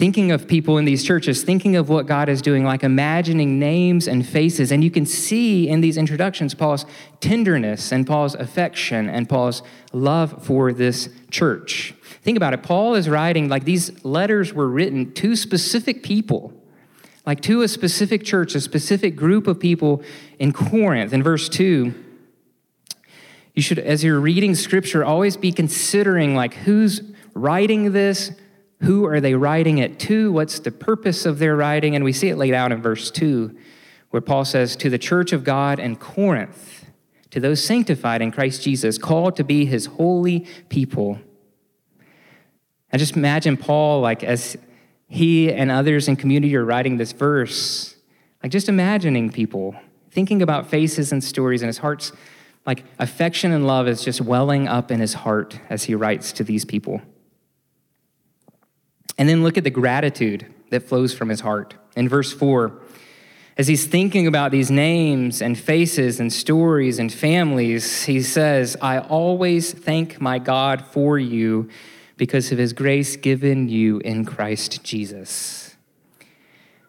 thinking 0.00 0.32
of 0.32 0.48
people 0.48 0.78
in 0.78 0.86
these 0.86 1.04
churches, 1.04 1.42
thinking 1.42 1.76
of 1.76 1.90
what 1.90 2.06
God 2.06 2.30
is 2.30 2.40
doing, 2.40 2.64
like 2.64 2.82
imagining 2.82 3.58
names 3.58 4.08
and 4.08 4.26
faces. 4.26 4.72
And 4.72 4.82
you 4.82 4.90
can 4.90 5.04
see 5.04 5.68
in 5.68 5.82
these 5.82 5.98
introductions 5.98 6.54
Paul's 6.54 6.86
tenderness 7.20 7.92
and 7.92 8.06
Paul's 8.06 8.34
affection 8.34 9.10
and 9.10 9.28
Paul's 9.28 9.62
love 9.92 10.42
for 10.42 10.72
this 10.72 11.10
church. 11.30 11.92
Think 12.22 12.38
about 12.38 12.54
it. 12.54 12.62
Paul 12.62 12.94
is 12.94 13.10
writing 13.10 13.50
like 13.50 13.64
these 13.64 14.02
letters 14.02 14.54
were 14.54 14.68
written 14.68 15.12
to 15.12 15.36
specific 15.36 16.02
people, 16.02 16.54
like 17.26 17.42
to 17.42 17.60
a 17.60 17.68
specific 17.68 18.24
church, 18.24 18.54
a 18.54 18.60
specific 18.62 19.14
group 19.16 19.46
of 19.46 19.60
people 19.60 20.02
in 20.38 20.54
Corinth. 20.54 21.12
In 21.12 21.22
verse 21.22 21.46
2, 21.50 21.92
you 23.54 23.60
should, 23.60 23.78
as 23.78 24.02
you're 24.02 24.18
reading 24.18 24.54
scripture, 24.54 25.04
always 25.04 25.36
be 25.36 25.52
considering 25.52 26.34
like 26.34 26.54
who's 26.54 27.02
writing 27.34 27.92
this, 27.92 28.32
who 28.82 29.04
are 29.04 29.20
they 29.20 29.34
writing 29.34 29.78
it 29.78 29.98
to? 30.00 30.32
What's 30.32 30.58
the 30.58 30.70
purpose 30.70 31.26
of 31.26 31.38
their 31.38 31.54
writing? 31.54 31.94
And 31.94 32.04
we 32.04 32.12
see 32.12 32.28
it 32.28 32.36
laid 32.36 32.54
out 32.54 32.72
in 32.72 32.80
verse 32.80 33.10
2, 33.10 33.56
where 34.10 34.22
Paul 34.22 34.44
says, 34.44 34.74
To 34.76 34.88
the 34.88 34.98
church 34.98 35.32
of 35.32 35.44
God 35.44 35.78
in 35.78 35.96
Corinth, 35.96 36.86
to 37.30 37.40
those 37.40 37.62
sanctified 37.62 38.22
in 38.22 38.32
Christ 38.32 38.62
Jesus, 38.62 38.96
called 38.96 39.36
to 39.36 39.44
be 39.44 39.66
his 39.66 39.86
holy 39.86 40.46
people. 40.68 41.18
And 42.90 42.98
just 42.98 43.16
imagine 43.16 43.56
Paul, 43.56 44.00
like, 44.00 44.24
as 44.24 44.56
he 45.08 45.52
and 45.52 45.70
others 45.70 46.08
in 46.08 46.16
community 46.16 46.56
are 46.56 46.64
writing 46.64 46.96
this 46.96 47.12
verse, 47.12 47.96
like, 48.42 48.50
just 48.50 48.68
imagining 48.68 49.30
people, 49.30 49.76
thinking 50.10 50.40
about 50.40 50.68
faces 50.68 51.12
and 51.12 51.22
stories, 51.22 51.60
and 51.62 51.68
his 51.68 51.78
heart's 51.78 52.12
like 52.66 52.84
affection 52.98 53.52
and 53.52 53.66
love 53.66 53.88
is 53.88 54.04
just 54.04 54.20
welling 54.20 54.68
up 54.68 54.90
in 54.90 55.00
his 55.00 55.14
heart 55.14 55.58
as 55.70 55.84
he 55.84 55.94
writes 55.94 56.30
to 56.32 56.44
these 56.44 56.64
people. 56.64 57.00
And 59.20 59.28
then 59.28 59.42
look 59.42 59.58
at 59.58 59.64
the 59.64 59.70
gratitude 59.70 60.46
that 60.70 60.88
flows 60.88 61.12
from 61.12 61.28
his 61.28 61.40
heart. 61.40 61.74
In 61.94 62.08
verse 62.08 62.32
4, 62.32 62.72
as 63.58 63.68
he's 63.68 63.86
thinking 63.86 64.26
about 64.26 64.50
these 64.50 64.70
names 64.70 65.42
and 65.42 65.58
faces 65.58 66.18
and 66.18 66.32
stories 66.32 66.98
and 66.98 67.12
families, 67.12 68.04
he 68.04 68.22
says, 68.22 68.78
I 68.80 68.98
always 68.98 69.74
thank 69.74 70.22
my 70.22 70.38
God 70.38 70.86
for 70.86 71.18
you 71.18 71.68
because 72.16 72.50
of 72.50 72.56
his 72.56 72.72
grace 72.72 73.16
given 73.16 73.68
you 73.68 73.98
in 73.98 74.24
Christ 74.24 74.82
Jesus. 74.82 75.76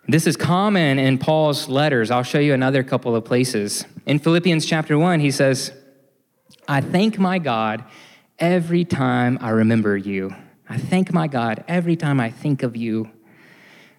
This 0.07 0.25
is 0.25 0.37
common 0.37 0.99
in 0.99 1.17
Paul's 1.17 1.67
letters. 1.67 2.11
I'll 2.11 2.23
show 2.23 2.39
you 2.39 2.53
another 2.53 2.81
couple 2.81 3.13
of 3.13 3.25
places. 3.25 3.83
In 4.05 4.19
Philippians 4.19 4.65
chapter 4.65 4.97
1, 4.97 5.19
he 5.19 5.31
says, 5.31 5.73
I 6.65 6.79
thank 6.79 7.19
my 7.19 7.39
God 7.39 7.83
every 8.39 8.85
time 8.85 9.37
I 9.41 9.49
remember 9.49 9.97
you. 9.97 10.33
I 10.71 10.77
thank 10.77 11.11
my 11.11 11.27
God 11.27 11.65
every 11.67 11.97
time 11.97 12.21
I 12.21 12.29
think 12.29 12.63
of 12.63 12.77
you. 12.77 13.11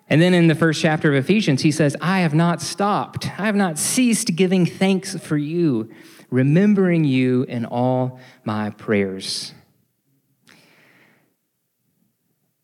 And 0.09 0.23
then 0.23 0.33
in 0.33 0.47
the 0.47 0.55
first 0.55 0.81
chapter 0.81 1.11
of 1.15 1.23
Ephesians, 1.23 1.61
he 1.61 1.71
says, 1.71 1.99
I 2.01 2.21
have 2.21 2.33
not 2.33 2.63
stopped, 2.63 3.27
I 3.39 3.45
have 3.45 3.55
not 3.55 3.79
ceased 3.79 4.35
giving 4.37 4.65
thanks 4.65 5.15
for 5.19 5.37
you, 5.37 5.91
remembering 6.31 7.05
you 7.05 7.43
in 7.43 7.67
all 7.67 8.19
my 8.43 8.71
prayers. 8.71 9.53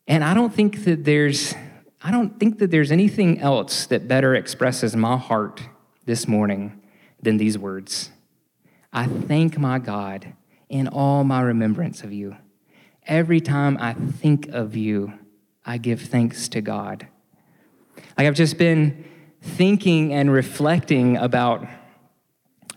And 0.07 0.23
I 0.23 0.33
don't 0.33 0.51
think 0.51 0.85
that 0.85 1.03
there's 1.03 1.53
I 2.01 2.09
don't 2.09 2.39
think 2.39 2.57
that 2.59 2.71
there's 2.71 2.91
anything 2.91 3.39
else 3.39 3.85
that 3.87 4.07
better 4.07 4.33
expresses 4.33 4.95
my 4.95 5.17
heart 5.17 5.61
this 6.05 6.27
morning 6.27 6.81
than 7.21 7.37
these 7.37 7.59
words. 7.59 8.09
I 8.91 9.05
thank 9.05 9.59
my 9.59 9.77
God 9.77 10.33
in 10.67 10.87
all 10.87 11.23
my 11.23 11.41
remembrance 11.41 12.01
of 12.01 12.11
you. 12.11 12.37
Every 13.09 13.41
time 13.41 13.75
I 13.81 13.93
think 13.93 14.49
of 14.49 14.75
you, 14.75 15.13
I 15.65 15.79
give 15.79 15.99
thanks 15.99 16.47
to 16.49 16.61
God. 16.61 17.07
Like 18.15 18.27
I've 18.27 18.35
just 18.35 18.59
been 18.59 19.03
thinking 19.41 20.13
and 20.13 20.31
reflecting 20.31 21.17
about 21.17 21.65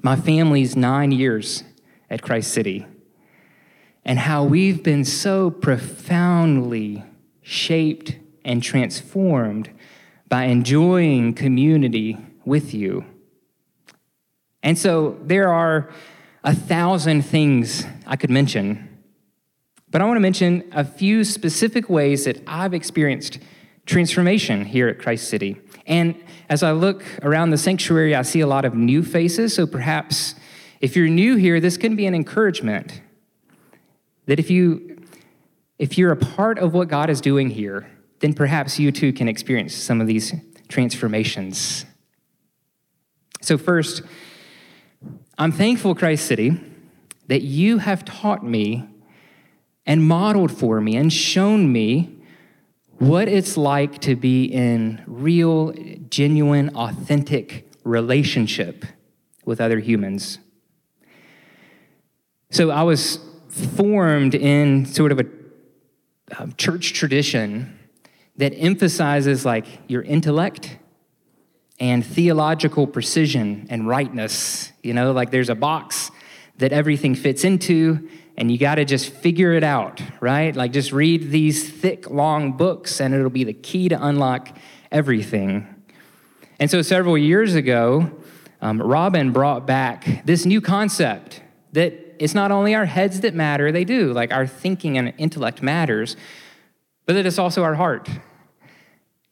my 0.00 0.16
family's 0.16 0.74
nine 0.74 1.12
years 1.12 1.64
at 2.08 2.22
Christ 2.22 2.50
City 2.54 2.86
and 4.06 4.18
how 4.18 4.42
we've 4.42 4.82
been 4.82 5.04
so 5.04 5.50
profoundly 5.50 7.04
shaped 7.42 8.16
and 8.42 8.62
transformed 8.62 9.68
by 10.30 10.44
enjoying 10.44 11.34
community 11.34 12.16
with 12.46 12.72
you. 12.72 13.04
And 14.62 14.78
so 14.78 15.18
there 15.22 15.52
are 15.52 15.90
a 16.42 16.54
thousand 16.54 17.20
things 17.20 17.84
I 18.06 18.16
could 18.16 18.30
mention 18.30 18.91
but 19.92 20.00
I 20.00 20.06
want 20.06 20.16
to 20.16 20.20
mention 20.20 20.64
a 20.72 20.84
few 20.84 21.22
specific 21.22 21.88
ways 21.90 22.24
that 22.24 22.42
I've 22.46 22.72
experienced 22.72 23.38
transformation 23.84 24.64
here 24.64 24.88
at 24.88 24.98
Christ 24.98 25.28
City. 25.28 25.60
And 25.86 26.16
as 26.48 26.62
I 26.62 26.72
look 26.72 27.04
around 27.22 27.50
the 27.50 27.58
sanctuary, 27.58 28.14
I 28.14 28.22
see 28.22 28.40
a 28.40 28.46
lot 28.46 28.64
of 28.64 28.74
new 28.74 29.02
faces. 29.02 29.54
So 29.54 29.66
perhaps 29.66 30.34
if 30.80 30.96
you're 30.96 31.08
new 31.08 31.36
here, 31.36 31.60
this 31.60 31.76
can 31.76 31.94
be 31.94 32.06
an 32.06 32.14
encouragement 32.14 33.02
that 34.26 34.40
if 34.40 34.50
you 34.50 34.88
if 35.78 35.98
you're 35.98 36.12
a 36.12 36.16
part 36.16 36.58
of 36.58 36.72
what 36.72 36.88
God 36.88 37.10
is 37.10 37.20
doing 37.20 37.50
here, 37.50 37.90
then 38.20 38.34
perhaps 38.34 38.78
you 38.78 38.92
too 38.92 39.12
can 39.12 39.28
experience 39.28 39.74
some 39.74 40.00
of 40.00 40.06
these 40.06 40.32
transformations. 40.68 41.84
So 43.40 43.58
first, 43.58 44.02
I'm 45.36 45.50
thankful 45.50 45.96
Christ 45.96 46.24
City 46.26 46.60
that 47.26 47.42
you 47.42 47.78
have 47.78 48.04
taught 48.04 48.44
me 48.44 48.88
and 49.86 50.04
modeled 50.04 50.52
for 50.52 50.80
me 50.80 50.96
and 50.96 51.12
shown 51.12 51.72
me 51.72 52.18
what 52.98 53.28
it's 53.28 53.56
like 53.56 53.98
to 54.00 54.14
be 54.14 54.44
in 54.44 55.02
real, 55.06 55.72
genuine, 56.08 56.68
authentic 56.76 57.68
relationship 57.84 58.84
with 59.44 59.60
other 59.60 59.80
humans. 59.80 60.38
So 62.50 62.70
I 62.70 62.82
was 62.82 63.18
formed 63.48 64.34
in 64.34 64.86
sort 64.86 65.10
of 65.10 65.20
a 65.20 66.46
church 66.56 66.92
tradition 66.92 67.78
that 68.36 68.50
emphasizes 68.56 69.44
like 69.44 69.66
your 69.88 70.02
intellect 70.02 70.78
and 71.80 72.06
theological 72.06 72.86
precision 72.86 73.66
and 73.68 73.88
rightness. 73.88 74.70
You 74.82 74.94
know, 74.94 75.12
like 75.12 75.30
there's 75.30 75.48
a 75.48 75.54
box 75.54 76.10
that 76.58 76.72
everything 76.72 77.14
fits 77.14 77.42
into, 77.42 78.08
and 78.36 78.50
you 78.50 78.58
got 78.58 78.76
to 78.76 78.84
just 78.84 79.10
figure 79.10 79.52
it 79.52 79.64
out, 79.64 80.00
right? 80.20 80.54
Like 80.54 80.72
just 80.72 80.92
read 80.92 81.30
these 81.30 81.68
thick, 81.68 82.10
long 82.10 82.52
books, 82.52 83.00
and 83.00 83.14
it'll 83.14 83.30
be 83.30 83.44
the 83.44 83.52
key 83.52 83.88
to 83.88 84.06
unlock 84.06 84.56
everything. 84.90 85.66
And 86.58 86.70
so 86.70 86.82
several 86.82 87.18
years 87.18 87.54
ago, 87.54 88.10
um, 88.60 88.80
Robin 88.80 89.32
brought 89.32 89.66
back 89.66 90.24
this 90.24 90.46
new 90.46 90.60
concept 90.60 91.42
that 91.72 92.16
it's 92.18 92.34
not 92.34 92.52
only 92.52 92.74
our 92.74 92.84
heads 92.84 93.20
that 93.20 93.34
matter, 93.34 93.72
they 93.72 93.84
do, 93.84 94.12
like 94.12 94.32
our 94.32 94.46
thinking 94.46 94.96
and 94.96 95.12
intellect 95.18 95.62
matters, 95.62 96.16
but 97.04 97.14
that 97.14 97.26
it's 97.26 97.38
also 97.38 97.64
our 97.64 97.74
heart. 97.74 98.08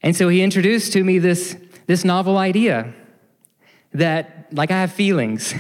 And 0.02 0.16
so 0.16 0.28
he 0.28 0.42
introduced 0.42 0.92
to 0.95 1.04
me 1.04 1.19
this, 1.19 1.57
this 1.87 2.04
novel 2.04 2.38
idea 2.38 2.92
that, 3.92 4.49
like, 4.52 4.71
I 4.71 4.80
have 4.80 4.92
feelings. 4.92 5.54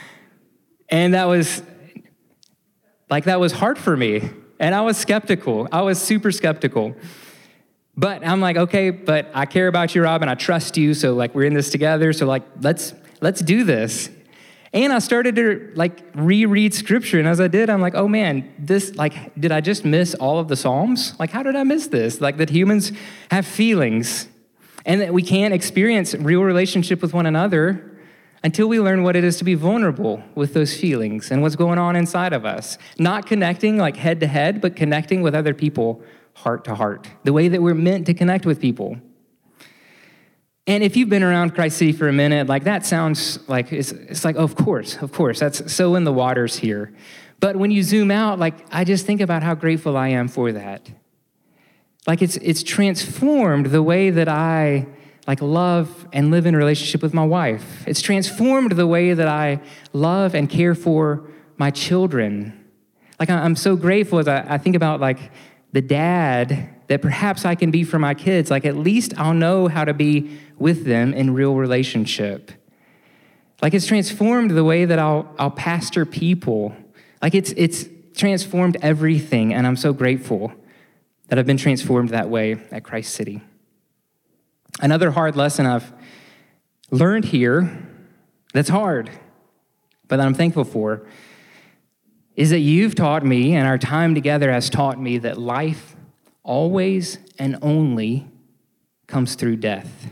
and 0.88 1.12
that 1.14 1.24
was, 1.24 1.62
like, 3.10 3.24
that 3.24 3.40
was 3.40 3.52
hard 3.52 3.78
for 3.78 3.96
me. 3.96 4.30
And 4.58 4.74
I 4.74 4.82
was 4.82 4.96
skeptical. 4.96 5.68
I 5.72 5.82
was 5.82 6.00
super 6.00 6.30
skeptical. 6.32 6.94
But 7.96 8.26
I'm 8.26 8.40
like, 8.40 8.56
okay, 8.56 8.90
but 8.90 9.30
I 9.34 9.46
care 9.46 9.68
about 9.68 9.94
you, 9.94 10.02
Rob, 10.02 10.22
and 10.22 10.30
I 10.30 10.34
trust 10.34 10.76
you. 10.76 10.94
So, 10.94 11.14
like, 11.14 11.34
we're 11.34 11.44
in 11.44 11.54
this 11.54 11.70
together. 11.70 12.12
So, 12.12 12.26
like, 12.26 12.42
let's 12.60 12.94
let's 13.20 13.40
do 13.40 13.64
this. 13.64 14.10
And 14.72 14.92
I 14.92 14.98
started 14.98 15.36
to 15.36 15.72
like 15.76 16.02
reread 16.16 16.74
scripture. 16.74 17.20
And 17.20 17.28
as 17.28 17.40
I 17.40 17.46
did, 17.46 17.70
I'm 17.70 17.80
like, 17.80 17.94
oh 17.94 18.08
man, 18.08 18.52
this, 18.58 18.96
like, 18.96 19.32
did 19.40 19.52
I 19.52 19.60
just 19.60 19.84
miss 19.84 20.14
all 20.16 20.40
of 20.40 20.48
the 20.48 20.56
Psalms? 20.56 21.14
Like, 21.18 21.30
how 21.30 21.44
did 21.44 21.54
I 21.54 21.62
miss 21.62 21.86
this? 21.86 22.20
Like, 22.20 22.38
that 22.38 22.50
humans 22.50 22.90
have 23.30 23.46
feelings 23.46 24.26
and 24.84 25.00
that 25.00 25.14
we 25.14 25.22
can't 25.22 25.54
experience 25.54 26.12
real 26.14 26.42
relationship 26.42 27.00
with 27.00 27.14
one 27.14 27.24
another 27.24 27.93
until 28.44 28.68
we 28.68 28.78
learn 28.78 29.02
what 29.02 29.16
it 29.16 29.24
is 29.24 29.38
to 29.38 29.44
be 29.44 29.54
vulnerable 29.54 30.22
with 30.34 30.52
those 30.52 30.78
feelings 30.78 31.30
and 31.30 31.40
what's 31.40 31.56
going 31.56 31.78
on 31.78 31.96
inside 31.96 32.34
of 32.34 32.44
us. 32.44 32.76
Not 32.98 33.26
connecting 33.26 33.78
like 33.78 33.96
head 33.96 34.20
to 34.20 34.26
head, 34.26 34.60
but 34.60 34.76
connecting 34.76 35.22
with 35.22 35.34
other 35.34 35.54
people 35.54 36.02
heart 36.34 36.64
to 36.64 36.74
heart, 36.74 37.08
the 37.24 37.32
way 37.32 37.48
that 37.48 37.62
we're 37.62 37.74
meant 37.74 38.04
to 38.06 38.14
connect 38.14 38.44
with 38.44 38.60
people. 38.60 38.98
And 40.66 40.82
if 40.84 40.96
you've 40.96 41.08
been 41.08 41.22
around 41.22 41.54
Christ 41.54 41.78
City 41.78 41.92
for 41.92 42.06
a 42.08 42.12
minute, 42.12 42.46
like 42.46 42.64
that 42.64 42.84
sounds 42.84 43.38
like 43.48 43.72
it's, 43.72 43.92
it's 43.92 44.24
like, 44.24 44.36
oh, 44.36 44.44
of 44.44 44.56
course, 44.56 44.96
of 44.96 45.10
course, 45.10 45.40
that's 45.40 45.72
so 45.72 45.94
in 45.94 46.04
the 46.04 46.12
waters 46.12 46.56
here. 46.56 46.92
But 47.40 47.56
when 47.56 47.70
you 47.70 47.82
zoom 47.82 48.10
out, 48.10 48.38
like 48.38 48.54
I 48.70 48.84
just 48.84 49.06
think 49.06 49.20
about 49.22 49.42
how 49.42 49.54
grateful 49.54 49.96
I 49.96 50.08
am 50.08 50.28
for 50.28 50.52
that. 50.52 50.90
Like 52.06 52.20
it's 52.20 52.36
it's 52.36 52.62
transformed 52.62 53.66
the 53.66 53.82
way 53.82 54.10
that 54.10 54.28
I 54.28 54.86
like 55.26 55.40
love 55.40 56.06
and 56.12 56.30
live 56.30 56.46
in 56.46 56.54
relationship 56.54 57.02
with 57.02 57.14
my 57.14 57.24
wife. 57.24 57.86
It's 57.86 58.02
transformed 58.02 58.72
the 58.72 58.86
way 58.86 59.14
that 59.14 59.28
I 59.28 59.60
love 59.92 60.34
and 60.34 60.48
care 60.48 60.74
for 60.74 61.28
my 61.56 61.70
children. 61.70 62.64
Like 63.18 63.30
I'm 63.30 63.56
so 63.56 63.76
grateful 63.76 64.18
as 64.18 64.28
I, 64.28 64.58
think 64.58 64.76
about 64.76 65.00
like 65.00 65.18
the 65.72 65.80
dad 65.80 66.68
that 66.88 67.00
perhaps 67.00 67.44
I 67.44 67.54
can 67.54 67.70
be 67.70 67.84
for 67.84 67.98
my 67.98 68.12
kids. 68.12 68.50
Like 68.50 68.64
at 68.66 68.76
least 68.76 69.14
I'll 69.16 69.34
know 69.34 69.68
how 69.68 69.84
to 69.84 69.94
be 69.94 70.38
with 70.58 70.84
them 70.84 71.14
in 71.14 71.32
real 71.32 71.54
relationship. 71.54 72.52
Like 73.62 73.72
it's 73.72 73.86
transformed 73.86 74.50
the 74.50 74.64
way 74.64 74.84
that 74.84 74.98
I'll, 74.98 75.32
I'll 75.38 75.50
pastor 75.50 76.04
people. 76.04 76.74
Like 77.22 77.34
it's, 77.34 77.52
it's 77.56 77.86
transformed 78.14 78.76
everything, 78.82 79.54
and 79.54 79.66
I'm 79.66 79.76
so 79.76 79.92
grateful 79.92 80.52
that 81.28 81.38
I've 81.38 81.46
been 81.46 81.56
transformed 81.56 82.10
that 82.10 82.28
way 82.28 82.56
at 82.70 82.84
Christ 82.84 83.14
City. 83.14 83.40
Another 84.80 85.10
hard 85.10 85.36
lesson 85.36 85.66
I've 85.66 85.92
learned 86.90 87.26
here 87.26 87.86
that's 88.52 88.68
hard, 88.68 89.10
but 90.08 90.16
that 90.16 90.26
I'm 90.26 90.34
thankful 90.34 90.64
for, 90.64 91.06
is 92.36 92.50
that 92.50 92.60
you've 92.60 92.94
taught 92.94 93.24
me, 93.24 93.54
and 93.54 93.66
our 93.66 93.78
time 93.78 94.14
together 94.14 94.50
has 94.50 94.68
taught 94.68 95.00
me 95.00 95.18
that 95.18 95.38
life 95.38 95.96
always 96.42 97.18
and 97.38 97.58
only 97.62 98.26
comes 99.06 99.34
through 99.34 99.56
death 99.56 100.10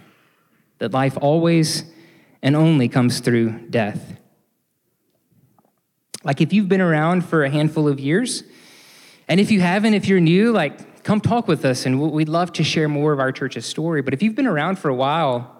that 0.82 0.92
life 0.92 1.16
always 1.20 1.84
and 2.42 2.56
only 2.56 2.88
comes 2.88 3.20
through 3.20 3.52
death. 3.70 4.16
Like 6.24 6.40
if 6.40 6.52
you've 6.52 6.68
been 6.68 6.80
around 6.80 7.24
for 7.24 7.44
a 7.44 7.50
handful 7.50 7.86
of 7.86 8.00
years, 8.00 8.42
and 9.28 9.38
if 9.38 9.52
you 9.52 9.60
haven't, 9.60 9.94
if 9.94 10.08
you're 10.08 10.18
new, 10.18 10.50
like 10.50 10.80
come 11.02 11.20
talk 11.20 11.48
with 11.48 11.64
us 11.64 11.86
and 11.86 12.00
we'd 12.00 12.28
love 12.28 12.52
to 12.54 12.64
share 12.64 12.88
more 12.88 13.12
of 13.12 13.20
our 13.20 13.32
church's 13.32 13.66
story. 13.66 14.02
But 14.02 14.14
if 14.14 14.22
you've 14.22 14.34
been 14.34 14.46
around 14.46 14.78
for 14.78 14.88
a 14.88 14.94
while, 14.94 15.56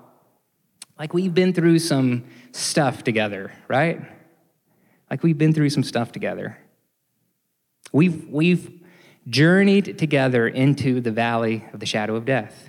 like 0.99 1.12
we've 1.12 1.34
been 1.34 1.52
through 1.52 1.78
some 1.80 2.25
stuff 2.52 3.02
together, 3.02 3.52
right? 3.68 4.00
Like 5.11 5.22
we've 5.22 5.38
been 5.38 5.52
through 5.52 5.70
some 5.70 5.82
stuff 5.82 6.12
together. 6.12 6.58
We've, 7.92 8.28
we've 8.28 8.80
journeyed 9.28 9.99
together 9.99 10.49
into 10.49 11.00
the 11.00 11.11
valley 11.11 11.64
of 11.72 11.80
the 11.80 11.87
shadow 11.87 12.14
of 12.16 12.25
death. 12.25 12.68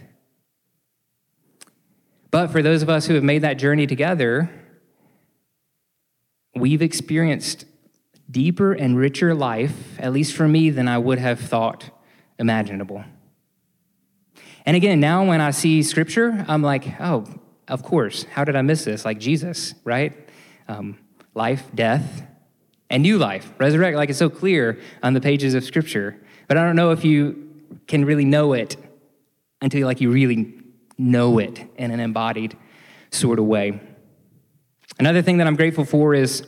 But 2.32 2.48
for 2.48 2.62
those 2.64 2.82
of 2.82 2.90
us 2.90 3.06
who 3.06 3.14
have 3.14 3.24
made 3.24 3.44
that 3.44 3.60
journey 3.60 3.86
together, 3.86 4.50
we've 6.56 6.82
experienced 6.82 7.66
deeper 8.30 8.74
and 8.74 8.98
richer 8.98 9.36
life, 9.36 10.00
at 10.00 10.12
least 10.12 10.36
for 10.36 10.48
me, 10.48 10.72
than 10.72 10.88
I 10.88 10.98
would 10.98 11.20
have 11.20 11.40
thought 11.40 11.92
imaginable. 12.40 13.04
And 14.66 14.76
again, 14.76 15.00
now 15.00 15.26
when 15.26 15.42
I 15.42 15.52
see 15.52 15.84
scripture, 15.84 16.46
I'm 16.48 16.62
like, 16.62 17.00
oh, 17.00 17.26
of 17.68 17.84
course. 17.84 18.24
How 18.24 18.44
did 18.44 18.56
I 18.56 18.62
miss 18.62 18.86
this? 18.86 19.06
Like 19.06 19.20
Jesus, 19.20 19.76
right? 19.84 20.14
Um, 20.68 20.98
life, 21.34 21.70
death, 21.74 22.24
and 22.90 23.04
new 23.04 23.18
life, 23.18 23.54
resurrect. 23.58 23.98
Like 23.98 24.10
it's 24.10 24.20
so 24.20 24.30
clear 24.30 24.80
on 25.02 25.14
the 25.14 25.22
pages 25.22 25.54
of 25.54 25.64
scripture. 25.64 26.18
But 26.48 26.58
I 26.58 26.66
don't 26.66 26.76
know 26.76 26.92
if 26.92 27.04
you 27.04 27.50
can 27.88 28.06
really 28.06 28.26
know 28.26 28.54
it 28.54 28.78
until 29.62 29.86
like 29.88 30.02
you 30.02 30.12
really 30.12 30.54
know 30.98 31.40
it 31.40 31.66
in 31.78 31.92
an 31.92 32.00
embodied 32.00 32.58
sort 33.12 33.40
of 33.40 33.46
way. 33.46 33.80
Another 35.00 35.22
thing 35.22 35.38
that 35.38 35.48
I'm 35.48 35.56
grateful 35.56 35.86
for 35.86 36.14
is 36.14 36.46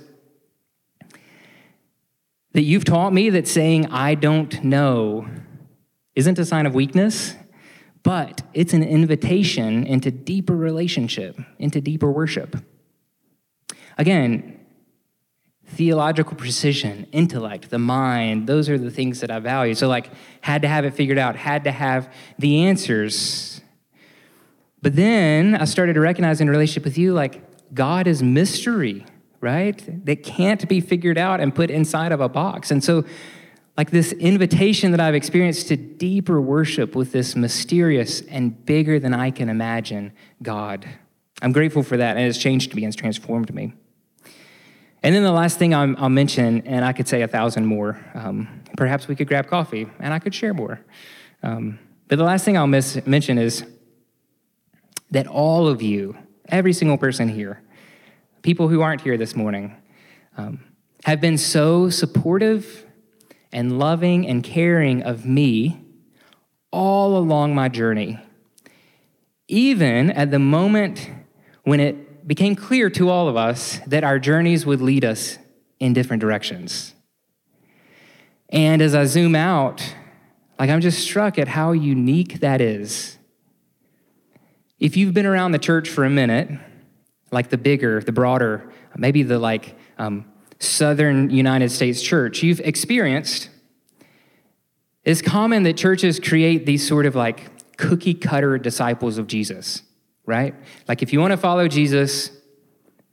that 2.53 2.61
you've 2.61 2.85
taught 2.85 3.11
me 3.11 3.29
that 3.31 3.47
saying, 3.47 3.87
I 3.87 4.15
don't 4.15 4.63
know, 4.63 5.27
isn't 6.15 6.39
a 6.39 6.45
sign 6.45 6.65
of 6.65 6.73
weakness, 6.73 7.35
but 8.03 8.41
it's 8.53 8.73
an 8.73 8.83
invitation 8.83 9.85
into 9.85 10.11
deeper 10.11 10.55
relationship, 10.55 11.39
into 11.59 11.81
deeper 11.81 12.11
worship. 12.11 12.57
Again, 13.97 14.59
theological 15.67 16.35
precision, 16.35 17.07
intellect, 17.11 17.69
the 17.69 17.79
mind, 17.79 18.47
those 18.47 18.69
are 18.69 18.77
the 18.77 18.91
things 18.91 19.21
that 19.21 19.31
I 19.31 19.39
value. 19.39 19.73
So, 19.73 19.87
like, 19.87 20.09
had 20.41 20.61
to 20.61 20.67
have 20.67 20.85
it 20.85 20.93
figured 20.93 21.17
out, 21.17 21.35
had 21.35 21.63
to 21.63 21.71
have 21.71 22.13
the 22.37 22.65
answers. 22.65 23.61
But 24.81 24.95
then 24.95 25.55
I 25.55 25.65
started 25.65 25.93
to 25.93 25.99
recognize 25.99 26.39
in 26.39 26.49
relationship 26.49 26.83
with 26.83 26.97
you, 26.97 27.13
like, 27.13 27.41
God 27.73 28.07
is 28.07 28.21
mystery, 28.21 29.05
right? 29.41 30.05
That 30.05 30.23
can't 30.23 30.67
be 30.69 30.79
figured 30.79 31.17
out 31.17 31.39
and 31.39 31.53
put 31.53 31.71
inside 31.71 32.11
of 32.11 32.21
a 32.21 32.29
box. 32.29 32.69
And 32.69 32.83
so, 32.83 33.03
like, 33.77 33.91
this 33.91 34.13
invitation 34.13 34.91
that 34.91 35.01
I've 35.01 35.15
experienced 35.15 35.67
to 35.67 35.75
deeper 35.75 36.39
worship 36.39 36.95
with 36.95 37.11
this 37.11 37.35
mysterious 37.35 38.21
and 38.21 38.65
bigger 38.65 38.99
than 38.99 39.13
I 39.13 39.31
can 39.31 39.49
imagine 39.49 40.13
God. 40.41 40.87
I'm 41.41 41.51
grateful 41.51 41.83
for 41.83 41.97
that, 41.97 42.15
and 42.15 42.25
it's 42.25 42.37
changed 42.37 42.73
me 42.73 42.83
and 42.83 42.93
it's 42.93 42.99
transformed 42.99 43.53
me. 43.53 43.73
And 45.03 45.13
then 45.13 45.23
the 45.23 45.31
last 45.31 45.59
thing 45.59 45.73
i 45.73 45.85
will 45.85 46.09
mention, 46.09 46.65
and 46.65 46.83
I 46.85 46.93
could 46.93 47.07
say 47.07 47.21
a 47.21 47.27
thousand 47.27 47.65
more. 47.65 48.03
Um, 48.15 48.63
perhaps 48.77 49.07
we 49.07 49.15
could 49.15 49.27
grab 49.27 49.47
coffee, 49.47 49.87
and 49.99 50.13
I 50.13 50.19
could 50.19 50.33
share 50.33 50.53
more. 50.53 50.79
Um, 51.43 51.77
but 52.07 52.17
the 52.17 52.23
last 52.23 52.45
thing 52.45 52.57
I'll 52.57 52.67
miss, 52.67 53.05
mention 53.05 53.37
is 53.37 53.65
that 55.11 55.27
all 55.27 55.67
of 55.67 55.81
you, 55.81 56.17
every 56.47 56.73
single 56.73 56.97
person 56.97 57.27
here, 57.27 57.61
people 58.41 58.67
who 58.67 58.81
aren't 58.81 59.01
here 59.01 59.17
this 59.17 59.35
morning, 59.35 59.75
um, 60.37 60.63
have 61.03 61.19
been 61.21 61.37
so 61.37 61.89
supportive 61.89 62.84
and 63.51 63.79
loving 63.79 64.27
and 64.27 64.43
caring 64.43 65.03
of 65.03 65.25
me 65.25 65.81
all 66.71 67.17
along 67.17 67.55
my 67.55 67.69
journey. 67.69 68.19
Even 69.47 70.11
at 70.11 70.31
the 70.31 70.39
moment 70.39 71.09
when 71.63 71.79
it 71.79 72.27
became 72.27 72.55
clear 72.55 72.89
to 72.89 73.09
all 73.09 73.27
of 73.27 73.35
us 73.35 73.79
that 73.87 74.03
our 74.03 74.19
journeys 74.19 74.65
would 74.65 74.81
lead 74.81 75.05
us 75.05 75.37
in 75.79 75.93
different 75.93 76.21
directions. 76.21 76.93
And 78.49 78.81
as 78.81 78.95
I 78.95 79.05
zoom 79.05 79.35
out, 79.35 79.95
like 80.59 80.69
I'm 80.69 80.81
just 80.81 80.99
struck 80.99 81.37
at 81.37 81.47
how 81.47 81.71
unique 81.71 82.39
that 82.39 82.61
is 82.61 83.17
if 84.79 84.97
you've 84.97 85.13
been 85.13 85.25
around 85.25 85.51
the 85.51 85.59
church 85.59 85.89
for 85.89 86.03
a 86.03 86.09
minute, 86.09 86.49
like 87.31 87.49
the 87.49 87.57
bigger, 87.57 88.01
the 88.01 88.11
broader, 88.11 88.69
maybe 88.95 89.23
the 89.23 89.39
like 89.39 89.75
um, 89.97 90.25
southern 90.65 91.29
United 91.29 91.71
States 91.71 92.01
church, 92.01 92.43
you've 92.43 92.59
experienced, 92.61 93.49
it's 95.03 95.21
common 95.21 95.63
that 95.63 95.77
churches 95.77 96.19
create 96.19 96.65
these 96.65 96.85
sort 96.85 97.05
of 97.05 97.15
like 97.15 97.77
cookie 97.77 98.13
cutter 98.13 98.57
disciples 98.57 99.17
of 99.17 99.27
Jesus, 99.27 99.83
right? 100.25 100.55
Like 100.87 101.01
if 101.03 101.13
you 101.13 101.19
want 101.19 101.31
to 101.31 101.37
follow 101.37 101.67
Jesus, 101.67 102.31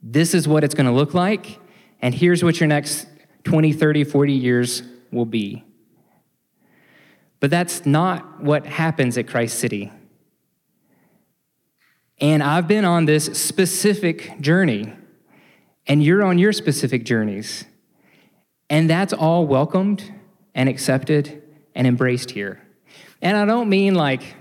this 0.01 0.33
is 0.33 0.47
what 0.47 0.63
it's 0.63 0.73
going 0.73 0.87
to 0.87 0.91
look 0.91 1.13
like, 1.13 1.59
and 2.01 2.13
here's 2.13 2.43
what 2.43 2.59
your 2.59 2.67
next 2.67 3.07
20, 3.43 3.73
30, 3.73 4.03
40 4.03 4.33
years 4.33 4.83
will 5.11 5.25
be. 5.25 5.63
But 7.39 7.49
that's 7.49 7.85
not 7.85 8.41
what 8.41 8.65
happens 8.65 9.17
at 9.17 9.27
Christ 9.27 9.59
City. 9.59 9.91
And 12.19 12.41
I've 12.41 12.67
been 12.67 12.85
on 12.85 13.05
this 13.05 13.25
specific 13.25 14.39
journey, 14.39 14.93
and 15.87 16.03
you're 16.03 16.23
on 16.23 16.37
your 16.37 16.53
specific 16.53 17.03
journeys. 17.05 17.65
And 18.69 18.89
that's 18.89 19.13
all 19.13 19.45
welcomed 19.45 20.13
and 20.55 20.69
accepted 20.69 21.43
and 21.75 21.85
embraced 21.85 22.31
here. 22.31 22.61
And 23.21 23.37
I 23.37 23.45
don't 23.45 23.69
mean 23.69 23.95
like 23.95 24.35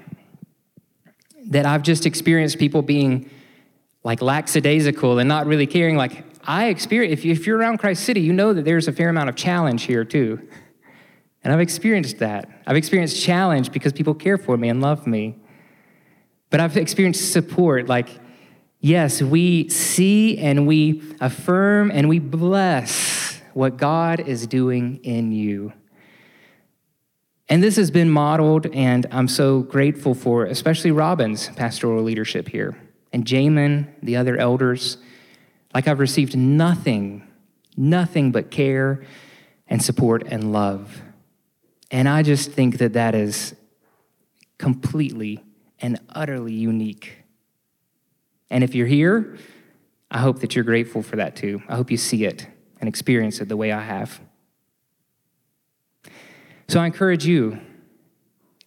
that 1.47 1.67
I've 1.67 1.83
just 1.83 2.07
experienced 2.07 2.59
people 2.59 2.83
being 2.83 3.31
like 4.05 4.23
lackadaisical 4.23 5.19
and 5.19 5.29
not 5.29 5.47
really 5.47 5.67
caring. 5.67 5.97
Like, 5.97 6.25
I 6.45 6.67
experience, 6.67 7.13
if, 7.13 7.25
you, 7.25 7.33
if 7.33 7.47
you're 7.47 7.59
around 7.59 7.79
Christ 7.79 8.05
City, 8.05 8.21
you 8.21 8.33
know 8.33 8.53
that 8.53 8.65
there's 8.65 8.89
a 8.89 8.93
fair 8.93 9.09
amount 9.09 9.29
of 9.29 9.37
challenge 9.37 9.85
here 9.85 10.05
too. 10.05 10.41
And 11.45 11.53
I've 11.53 11.61
experienced 11.61 12.19
that. 12.19 12.49
I've 12.67 12.77
experienced 12.77 13.21
challenge 13.21 13.73
because 13.73 13.93
people 13.93 14.15
care 14.15 14.39
for 14.39 14.57
me 14.57 14.69
and 14.69 14.81
love 14.81 15.07
me. 15.07 15.37
But 16.51 16.61
I've 16.61 16.77
experienced 16.77 17.33
support. 17.33 17.89
Like, 17.89 18.09
yes, 18.83 19.23
we 19.23 19.71
see 19.71 20.37
and 20.37 20.67
we 20.67 21.03
affirm 21.21 21.91
and 21.91 22.11
we 22.11 22.19
bless 22.19 23.41
what 23.55 23.79
God 23.79 24.21
is 24.21 24.47
doing 24.47 25.01
in 25.03 25.33
you. 25.33 25.73
And 27.49 27.63
this 27.63 27.77
has 27.77 27.91
been 27.91 28.09
modeled, 28.09 28.67
and 28.67 29.07
I'm 29.11 29.29
so 29.29 29.61
grateful 29.61 30.15
for, 30.15 30.47
especially 30.47 30.91
Robin's 30.91 31.49
pastoral 31.51 32.03
leadership 32.03 32.49
here, 32.49 32.79
and 33.13 33.25
Jamin, 33.25 33.89
the 34.03 34.17
other 34.17 34.37
elders. 34.37 34.97
Like 35.75 35.87
I've 35.87 35.99
received 35.99 36.37
nothing, 36.37 37.27
nothing 37.77 38.33
but 38.33 38.51
care 38.51 39.05
and 39.69 39.83
support 39.83 40.23
and 40.27 40.53
love. 40.53 41.03
And 41.91 42.09
I 42.09 42.23
just 42.23 42.53
think 42.53 42.79
that 42.79 42.95
that 42.95 43.15
is 43.15 43.55
completely 44.57 45.45
and 45.79 46.01
utterly 46.09 46.55
unique. 46.55 47.22
And 48.53 48.63
if 48.63 48.75
you're 48.75 48.87
here, 48.87 49.39
I 50.11 50.19
hope 50.19 50.41
that 50.41 50.55
you're 50.55 50.65
grateful 50.65 51.03
for 51.03 51.17
that 51.17 51.35
too. 51.35 51.63
I 51.69 51.75
hope 51.75 51.91
you 51.91 51.97
see 51.97 52.27
it 52.27 52.47
and 52.79 52.87
experience 52.87 53.41
it 53.41 53.49
the 53.49 53.57
way 53.57 53.73
I 53.73 53.81
have. 53.81 54.21
So 56.69 56.79
I 56.79 56.85
encourage 56.85 57.25
you 57.25 57.59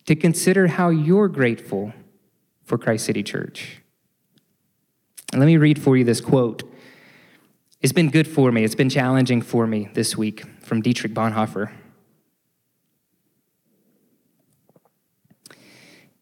to 0.07 0.15
consider 0.15 0.65
how 0.67 0.89
you're 0.89 1.27
grateful 1.27 1.93
for 2.63 2.79
Christ 2.79 3.05
City 3.05 3.21
Church. 3.21 3.83
And 5.31 5.39
let 5.39 5.45
me 5.45 5.57
read 5.57 5.79
for 5.79 5.95
you 5.95 6.03
this 6.03 6.19
quote. 6.19 6.63
It's 7.79 7.93
been 7.93 8.09
good 8.09 8.27
for 8.27 8.51
me, 8.51 8.63
it's 8.63 8.73
been 8.73 8.89
challenging 8.89 9.43
for 9.43 9.67
me 9.67 9.89
this 9.93 10.17
week 10.17 10.43
from 10.61 10.81
Dietrich 10.81 11.13
Bonhoeffer. 11.13 11.71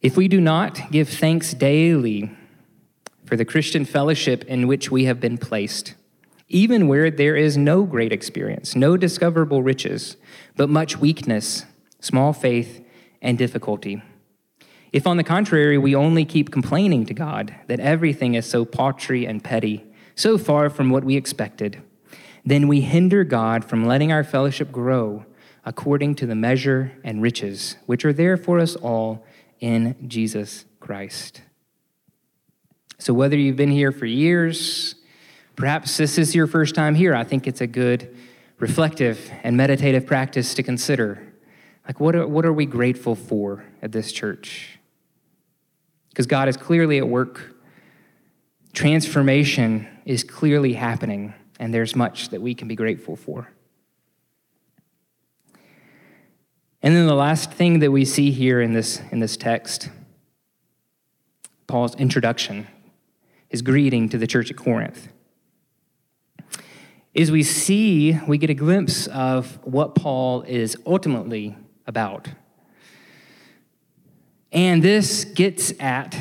If 0.02 0.18
we 0.18 0.28
do 0.28 0.42
not 0.42 0.92
give 0.92 1.08
thanks 1.08 1.54
daily 1.54 2.30
for 3.34 3.38
the 3.38 3.46
Christian 3.46 3.84
fellowship 3.84 4.44
in 4.44 4.68
which 4.68 4.92
we 4.92 5.06
have 5.06 5.20
been 5.20 5.40
placed, 5.40 5.96
even 6.50 6.88
where 6.88 7.10
there 7.10 7.36
is 7.36 7.58
no 7.58 7.82
great 7.82 8.14
experience, 8.14 8.76
no 8.76 8.96
discoverable 8.96 9.64
riches, 9.64 10.18
but 10.56 10.70
much 10.70 11.00
weakness, 11.00 11.66
small 12.00 12.32
faith, 12.32 12.86
and 13.24 13.36
difficulty. 13.36 14.04
If, 14.92 15.08
on 15.08 15.18
the 15.18 15.24
contrary, 15.24 15.80
we 15.80 15.96
only 15.96 16.26
keep 16.26 16.52
complaining 16.52 17.08
to 17.08 17.16
God 17.16 17.56
that 17.66 17.80
everything 17.80 18.36
is 18.36 18.48
so 18.48 18.66
paltry 18.66 19.26
and 19.26 19.44
petty, 19.44 19.84
so 20.14 20.38
far 20.38 20.70
from 20.70 20.92
what 20.92 21.04
we 21.04 21.16
expected, 21.16 21.82
then 22.46 22.68
we 22.68 22.82
hinder 22.82 23.24
God 23.24 23.66
from 23.66 23.88
letting 23.88 24.12
our 24.12 24.24
fellowship 24.24 24.72
grow 24.72 25.26
according 25.66 26.14
to 26.18 26.28
the 26.28 26.36
measure 26.36 26.92
and 27.04 27.20
riches 27.20 27.78
which 27.88 28.06
are 28.06 28.14
there 28.14 28.38
for 28.38 28.60
us 28.60 28.76
all 28.76 29.26
in 29.60 29.96
Jesus 30.08 30.66
Christ. 30.80 31.42
So, 33.04 33.14
whether 33.14 33.36
you've 33.36 33.58
been 33.58 33.70
here 33.70 33.92
for 33.92 34.06
years, 34.06 34.96
perhaps 35.58 35.98
this 35.98 36.18
is 36.18 36.34
your 36.34 36.48
first 36.48 36.74
time 36.74 36.96
here, 36.96 37.14
I 37.14 37.26
think 37.26 37.48
it's 37.48 37.60
a 37.60 37.68
good 37.68 38.16
reflective 38.60 39.30
and 39.44 39.58
meditative 39.58 40.08
practice 40.08 40.54
to 40.54 40.64
consider. 40.64 41.22
Like, 41.86 42.00
what 42.00 42.16
are, 42.16 42.26
what 42.26 42.46
are 42.46 42.54
we 42.54 42.66
grateful 42.66 43.16
for 43.16 43.66
at 43.82 43.92
this 43.92 44.14
church? 44.14 44.80
Because 46.12 46.28
God 46.28 46.48
is 46.48 46.56
clearly 46.56 46.98
at 46.98 47.06
work. 47.06 47.58
Transformation 48.72 49.86
is 50.06 50.24
clearly 50.24 50.72
happening, 50.72 51.34
and 51.60 51.74
there's 51.74 51.98
much 51.98 52.30
that 52.30 52.42
we 52.42 52.56
can 52.56 52.70
be 52.70 52.76
grateful 52.78 53.18
for. 53.18 53.50
And 56.82 56.96
then 56.96 57.08
the 57.08 57.16
last 57.16 57.52
thing 57.52 57.80
that 57.80 57.92
we 57.92 58.06
see 58.06 58.32
here 58.32 58.62
in 58.62 58.72
this, 58.72 59.02
in 59.12 59.20
this 59.20 59.36
text, 59.36 59.90
Paul's 61.68 61.96
introduction, 61.96 62.68
his 63.54 63.62
greeting 63.62 64.10
to 64.10 64.18
the 64.18 64.26
church 64.26 64.50
at 64.50 64.58
Corinth, 64.58 65.10
is 67.14 67.30
we 67.32 67.44
see, 67.44 68.20
we 68.28 68.40
get 68.40 68.50
a 68.50 68.56
glimpse 68.56 69.06
of 69.06 69.60
what 69.64 69.94
Paul 69.94 70.42
is 70.42 70.76
ultimately 70.88 71.56
about. 71.86 72.28
And 74.52 74.82
this 74.82 75.24
gets 75.24 75.72
at 75.80 76.18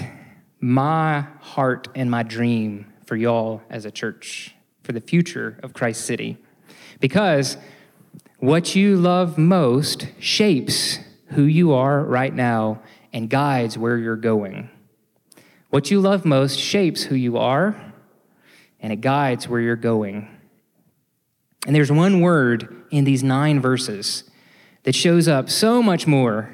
my 0.61 1.23
heart 1.41 1.89
and 1.95 2.11
my 2.11 2.23
dream 2.23 2.93
for 3.07 3.17
y'all 3.17 3.63
as 3.71 3.87
a 3.87 3.91
church, 3.91 4.55
for 4.83 4.93
the 4.93 5.01
future 5.01 5.59
of 5.63 5.73
Christ 5.73 6.05
City. 6.05 6.37
Because 7.01 7.57
what 8.41 8.77
you 8.77 8.97
love 8.97 9.39
most 9.39 10.07
shapes 10.19 10.99
who 11.29 11.45
you 11.45 11.73
are 11.73 12.05
right 12.05 12.35
now 12.35 12.83
and 13.11 13.31
guides 13.31 13.79
where 13.79 13.97
you're 13.97 14.17
going. 14.17 14.69
What 15.73 15.91
you 15.91 16.01
love 16.03 16.27
most 16.27 16.59
shapes 16.59 17.05
who 17.05 17.15
you 17.15 17.39
are 17.39 17.95
and 18.79 18.93
it 18.93 19.01
guides 19.01 19.49
where 19.49 19.59
you're 19.59 19.75
going. 19.75 20.29
And 21.67 21.75
there's 21.75 21.91
one 21.91 22.21
word 22.21 22.85
in 22.91 23.05
these 23.05 23.23
nine 23.23 23.59
verses 23.59 24.25
that 24.83 24.95
shows 24.95 25.29
up 25.29 25.49
so 25.49 25.83
much 25.83 26.07
more 26.07 26.53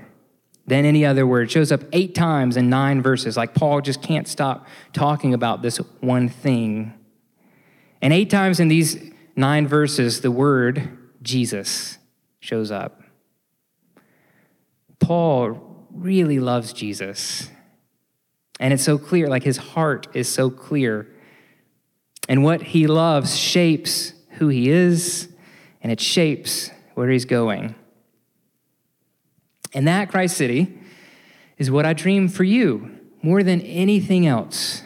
than 0.68 0.84
any 0.84 1.04
other 1.04 1.26
word. 1.26 1.48
It 1.48 1.50
shows 1.50 1.72
up 1.72 1.80
eight 1.92 2.14
times 2.14 2.56
in 2.56 2.70
nine 2.70 3.02
verses. 3.02 3.36
Like 3.36 3.54
Paul 3.54 3.80
just 3.80 4.00
can't 4.02 4.28
stop 4.28 4.68
talking 4.92 5.34
about 5.34 5.62
this 5.62 5.78
one 5.98 6.28
thing. 6.28 6.94
And 8.00 8.12
eight 8.12 8.30
times 8.30 8.60
in 8.60 8.68
these 8.68 9.10
nine 9.34 9.66
verses, 9.66 10.20
the 10.20 10.30
word 10.30 10.96
Jesus 11.22 11.98
shows 12.38 12.70
up. 12.70 13.02
Paul 15.00 15.88
really 15.90 16.38
loves 16.38 16.72
Jesus. 16.72 17.50
And 18.58 18.74
it's 18.74 18.82
so 18.82 18.98
clear, 18.98 19.28
like 19.28 19.44
his 19.44 19.56
heart 19.56 20.08
is 20.14 20.28
so 20.28 20.50
clear. 20.50 21.08
And 22.28 22.42
what 22.42 22.62
he 22.62 22.86
loves 22.86 23.36
shapes 23.36 24.12
who 24.32 24.48
he 24.48 24.68
is, 24.68 25.28
and 25.82 25.92
it 25.92 26.00
shapes 26.00 26.70
where 26.94 27.08
he's 27.08 27.24
going. 27.24 27.74
And 29.74 29.86
that, 29.86 30.10
Christ 30.10 30.36
City, 30.36 30.78
is 31.56 31.70
what 31.70 31.86
I 31.86 31.92
dream 31.92 32.28
for 32.28 32.44
you 32.44 32.98
more 33.22 33.42
than 33.42 33.60
anything 33.62 34.26
else. 34.26 34.82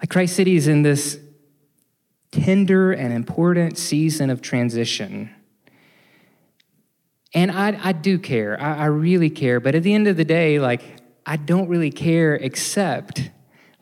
Like 0.00 0.10
Christ 0.10 0.36
City 0.36 0.56
is 0.56 0.68
in 0.68 0.82
this 0.82 1.18
tender 2.30 2.92
and 2.92 3.12
important 3.12 3.78
season 3.78 4.28
of 4.28 4.42
transition. 4.42 5.30
And 7.34 7.50
I, 7.50 7.78
I 7.82 7.92
do 7.92 8.18
care. 8.18 8.60
I, 8.60 8.78
I 8.78 8.84
really 8.86 9.30
care. 9.30 9.60
But 9.60 9.74
at 9.74 9.82
the 9.82 9.92
end 9.92 10.06
of 10.06 10.16
the 10.16 10.24
day, 10.24 10.58
like, 10.58 10.82
I 11.26 11.36
don't 11.36 11.68
really 11.68 11.90
care 11.90 12.34
except 12.34 13.30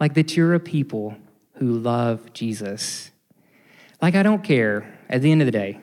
like 0.00 0.14
that 0.14 0.36
you're 0.36 0.54
a 0.54 0.60
people 0.60 1.16
who 1.54 1.78
love 1.78 2.32
Jesus. 2.32 3.10
Like, 4.00 4.14
I 4.14 4.22
don't 4.22 4.42
care 4.42 4.98
at 5.08 5.22
the 5.22 5.30
end 5.30 5.42
of 5.42 5.46
the 5.46 5.52
day 5.52 5.80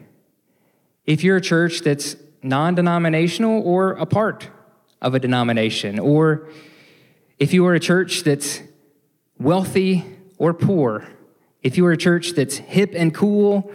if 1.05 1.23
you're 1.23 1.37
a 1.37 1.41
church 1.41 1.81
that's 1.81 2.15
non 2.43 2.75
denominational 2.75 3.61
or 3.63 3.91
a 3.91 4.05
part 4.05 4.49
of 5.01 5.15
a 5.15 5.19
denomination, 5.19 5.97
or 5.99 6.49
if 7.37 7.53
you 7.53 7.65
are 7.65 7.73
a 7.73 7.79
church 7.79 8.23
that's 8.23 8.61
wealthy 9.37 10.03
or 10.37 10.53
poor 10.53 11.07
if 11.61 11.77
you 11.77 11.85
are 11.85 11.91
a 11.91 11.97
church 11.97 12.31
that's 12.31 12.57
hip 12.57 12.93
and 12.95 13.13
cool 13.13 13.71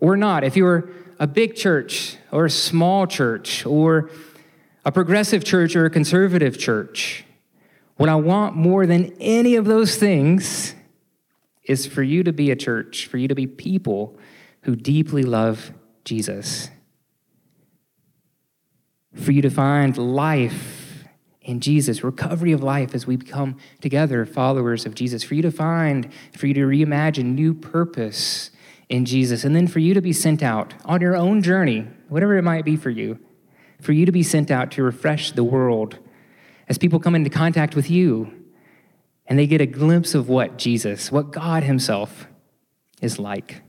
or 0.00 0.16
not, 0.16 0.44
if 0.44 0.56
you're 0.56 0.90
a 1.18 1.26
big 1.26 1.54
church 1.56 2.16
or 2.30 2.46
a 2.46 2.50
small 2.50 3.06
church 3.06 3.66
or 3.66 4.10
a 4.84 4.92
progressive 4.92 5.44
church 5.44 5.74
or 5.76 5.84
a 5.84 5.90
conservative 5.90 6.58
church, 6.58 7.24
what 7.96 8.08
I 8.08 8.14
want 8.14 8.56
more 8.56 8.86
than 8.86 9.12
any 9.20 9.56
of 9.56 9.64
those 9.64 9.96
things 9.96 10.74
is 11.64 11.86
for 11.86 12.02
you 12.02 12.22
to 12.22 12.32
be 12.32 12.50
a 12.50 12.56
church, 12.56 13.06
for 13.06 13.18
you 13.18 13.28
to 13.28 13.34
be 13.34 13.46
people 13.46 14.18
who 14.62 14.76
deeply 14.76 15.22
love 15.22 15.72
Jesus, 16.04 16.70
for 19.14 19.32
you 19.32 19.42
to 19.42 19.50
find 19.50 19.98
life 19.98 21.04
in 21.42 21.60
Jesus, 21.60 22.04
recovery 22.04 22.52
of 22.52 22.62
life 22.62 22.94
as 22.94 23.06
we 23.06 23.16
become 23.16 23.56
together 23.80 24.24
followers 24.24 24.86
of 24.86 24.94
Jesus, 24.94 25.22
for 25.22 25.34
you 25.34 25.42
to 25.42 25.50
find, 25.50 26.10
for 26.36 26.46
you 26.46 26.54
to 26.54 26.60
reimagine 26.60 27.34
new 27.34 27.52
purpose 27.52 28.50
in 28.88 29.04
Jesus, 29.04 29.44
and 29.44 29.54
then 29.54 29.66
for 29.66 29.78
you 29.78 29.94
to 29.94 30.00
be 30.00 30.12
sent 30.12 30.42
out 30.42 30.74
on 30.84 31.00
your 31.00 31.16
own 31.16 31.42
journey, 31.42 31.86
whatever 32.08 32.36
it 32.36 32.42
might 32.42 32.64
be 32.64 32.76
for 32.76 32.90
you, 32.90 33.18
for 33.80 33.92
you 33.92 34.06
to 34.06 34.12
be 34.12 34.22
sent 34.22 34.50
out 34.50 34.70
to 34.72 34.82
refresh 34.82 35.32
the 35.32 35.44
world 35.44 35.98
as 36.68 36.78
people 36.78 36.98
come 36.98 37.14
into 37.14 37.30
contact 37.30 37.74
with 37.76 37.90
you 37.90 38.32
and 39.26 39.38
they 39.38 39.46
get 39.46 39.60
a 39.60 39.66
glimpse 39.66 40.14
of 40.14 40.28
what 40.28 40.56
Jesus, 40.56 41.12
what 41.12 41.30
God 41.30 41.62
Himself 41.62 42.26
is 43.02 43.18
like. 43.18 43.62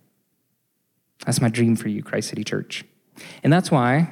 That's 1.26 1.42
my 1.42 1.50
dream 1.50 1.76
for 1.76 1.90
you, 1.90 2.02
Christ 2.02 2.30
City 2.30 2.44
Church. 2.46 2.86
And 3.44 3.52
that's 3.52 3.70
why 3.70 4.10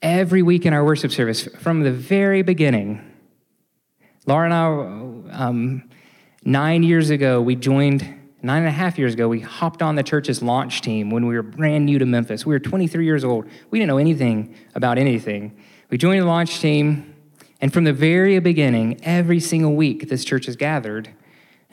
every 0.00 0.42
week 0.42 0.64
in 0.64 0.72
our 0.72 0.84
worship 0.84 1.12
service, 1.12 1.46
from 1.58 1.82
the 1.82 1.92
very 1.92 2.42
beginning, 2.42 3.02
Laura 4.26 4.46
and 4.46 4.54
I, 4.54 5.44
um, 5.44 5.90
nine 6.44 6.82
years 6.82 7.10
ago, 7.10 7.40
we 7.42 7.54
joined, 7.54 8.15
nine 8.46 8.58
and 8.58 8.68
a 8.68 8.72
half 8.72 8.96
years 8.96 9.14
ago, 9.14 9.28
we 9.28 9.40
hopped 9.40 9.82
on 9.82 9.96
the 9.96 10.04
church's 10.04 10.40
launch 10.40 10.80
team 10.80 11.10
when 11.10 11.26
we 11.26 11.34
were 11.34 11.42
brand 11.42 11.84
new 11.84 11.98
to 11.98 12.06
Memphis. 12.06 12.46
We 12.46 12.54
were 12.54 12.60
23 12.60 13.04
years 13.04 13.24
old. 13.24 13.46
We 13.70 13.80
didn't 13.80 13.88
know 13.88 13.98
anything 13.98 14.54
about 14.76 14.98
anything. 14.98 15.56
We 15.90 15.98
joined 15.98 16.22
the 16.22 16.26
launch 16.26 16.60
team, 16.60 17.12
and 17.60 17.72
from 17.72 17.82
the 17.82 17.92
very 17.92 18.38
beginning, 18.38 19.00
every 19.02 19.40
single 19.40 19.74
week, 19.74 20.08
this 20.08 20.24
church 20.24 20.46
has 20.46 20.54
gathered, 20.54 21.10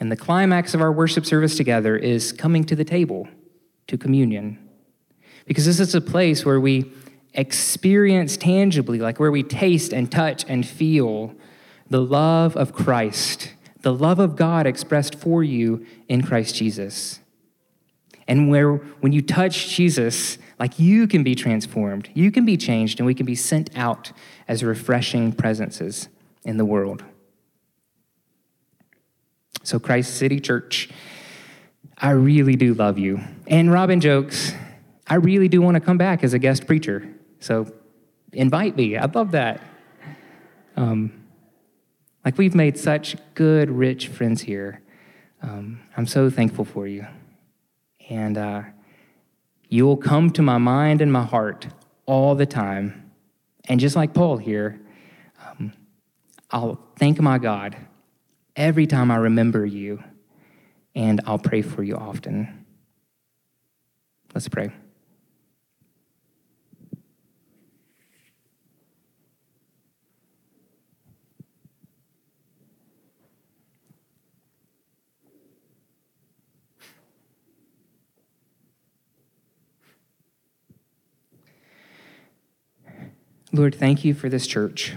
and 0.00 0.10
the 0.10 0.16
climax 0.16 0.74
of 0.74 0.80
our 0.80 0.90
worship 0.90 1.24
service 1.24 1.56
together 1.56 1.96
is 1.96 2.32
coming 2.32 2.64
to 2.64 2.74
the 2.74 2.84
table 2.84 3.28
to 3.86 3.96
communion. 3.96 4.58
Because 5.46 5.66
this 5.66 5.78
is 5.78 5.94
a 5.94 6.00
place 6.00 6.44
where 6.44 6.58
we 6.58 6.90
experience 7.34 8.36
tangibly, 8.36 8.98
like 8.98 9.20
where 9.20 9.30
we 9.30 9.44
taste 9.44 9.92
and 9.92 10.10
touch 10.10 10.44
and 10.48 10.66
feel 10.66 11.34
the 11.88 12.00
love 12.00 12.56
of 12.56 12.72
Christ, 12.72 13.52
the 13.84 13.94
love 13.94 14.18
of 14.18 14.34
God 14.34 14.66
expressed 14.66 15.14
for 15.14 15.44
you 15.44 15.86
in 16.08 16.22
Christ 16.22 16.54
Jesus. 16.54 17.20
And 18.26 18.48
where 18.48 18.72
when 18.72 19.12
you 19.12 19.20
touch 19.20 19.68
Jesus, 19.68 20.38
like 20.58 20.78
you 20.78 21.06
can 21.06 21.22
be 21.22 21.34
transformed, 21.34 22.08
you 22.14 22.32
can 22.32 22.46
be 22.46 22.56
changed, 22.56 22.98
and 22.98 23.06
we 23.06 23.14
can 23.14 23.26
be 23.26 23.34
sent 23.34 23.68
out 23.76 24.10
as 24.48 24.64
refreshing 24.64 25.32
presences 25.32 26.08
in 26.44 26.56
the 26.56 26.64
world. 26.64 27.04
So, 29.62 29.78
Christ 29.78 30.16
City 30.16 30.40
Church, 30.40 30.88
I 31.98 32.10
really 32.10 32.56
do 32.56 32.72
love 32.72 32.98
you. 32.98 33.20
And 33.46 33.70
Robin 33.70 34.00
jokes, 34.00 34.54
I 35.06 35.16
really 35.16 35.48
do 35.48 35.60
want 35.60 35.74
to 35.74 35.80
come 35.80 35.98
back 35.98 36.24
as 36.24 36.32
a 36.32 36.38
guest 36.38 36.66
preacher. 36.66 37.06
So, 37.38 37.70
invite 38.32 38.76
me. 38.76 38.96
I'd 38.96 39.14
love 39.14 39.32
that. 39.32 39.60
Um, 40.74 41.23
like, 42.24 42.38
we've 42.38 42.54
made 42.54 42.78
such 42.78 43.16
good, 43.34 43.70
rich 43.70 44.08
friends 44.08 44.42
here. 44.42 44.80
Um, 45.42 45.80
I'm 45.96 46.06
so 46.06 46.30
thankful 46.30 46.64
for 46.64 46.86
you. 46.86 47.06
And 48.08 48.38
uh, 48.38 48.62
you 49.68 49.86
will 49.86 49.96
come 49.96 50.30
to 50.30 50.42
my 50.42 50.58
mind 50.58 51.00
and 51.00 51.12
my 51.12 51.24
heart 51.24 51.66
all 52.06 52.34
the 52.34 52.46
time. 52.46 53.10
And 53.68 53.80
just 53.80 53.96
like 53.96 54.14
Paul 54.14 54.36
here, 54.36 54.80
um, 55.44 55.72
I'll 56.50 56.78
thank 56.96 57.20
my 57.20 57.38
God 57.38 57.76
every 58.56 58.86
time 58.86 59.10
I 59.10 59.16
remember 59.16 59.66
you, 59.66 60.02
and 60.94 61.20
I'll 61.26 61.38
pray 61.38 61.62
for 61.62 61.82
you 61.82 61.96
often. 61.96 62.64
Let's 64.32 64.48
pray. 64.48 64.70
Lord, 83.54 83.76
thank 83.76 84.04
you 84.04 84.14
for 84.14 84.28
this 84.28 84.48
church. 84.48 84.94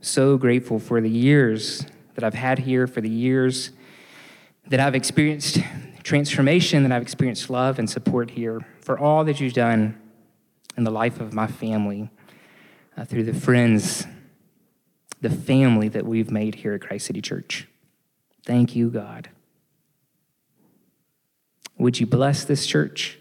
So 0.00 0.38
grateful 0.38 0.78
for 0.78 1.02
the 1.02 1.10
years 1.10 1.84
that 2.14 2.24
I've 2.24 2.32
had 2.32 2.60
here, 2.60 2.86
for 2.86 3.02
the 3.02 3.10
years 3.10 3.72
that 4.68 4.80
I've 4.80 4.94
experienced 4.94 5.58
transformation, 6.02 6.82
that 6.84 6.92
I've 6.92 7.02
experienced 7.02 7.50
love 7.50 7.78
and 7.78 7.90
support 7.90 8.30
here, 8.30 8.62
for 8.80 8.98
all 8.98 9.22
that 9.24 9.38
you've 9.38 9.52
done 9.52 10.00
in 10.78 10.84
the 10.84 10.90
life 10.90 11.20
of 11.20 11.34
my 11.34 11.46
family, 11.46 12.08
uh, 12.96 13.04
through 13.04 13.24
the 13.24 13.34
friends, 13.34 14.06
the 15.20 15.28
family 15.28 15.88
that 15.88 16.06
we've 16.06 16.30
made 16.30 16.54
here 16.54 16.72
at 16.72 16.80
Christ 16.80 17.04
City 17.04 17.20
Church. 17.20 17.68
Thank 18.46 18.74
you, 18.74 18.88
God. 18.88 19.28
Would 21.76 22.00
you 22.00 22.06
bless 22.06 22.44
this 22.44 22.64
church? 22.64 23.18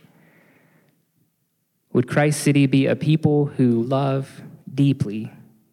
Would 1.98 2.08
Christ 2.08 2.42
City 2.42 2.68
be 2.68 2.86
a 2.86 2.96
people 2.96 3.48
who 3.48 3.82
love 3.82 4.44
deeply 4.72 5.32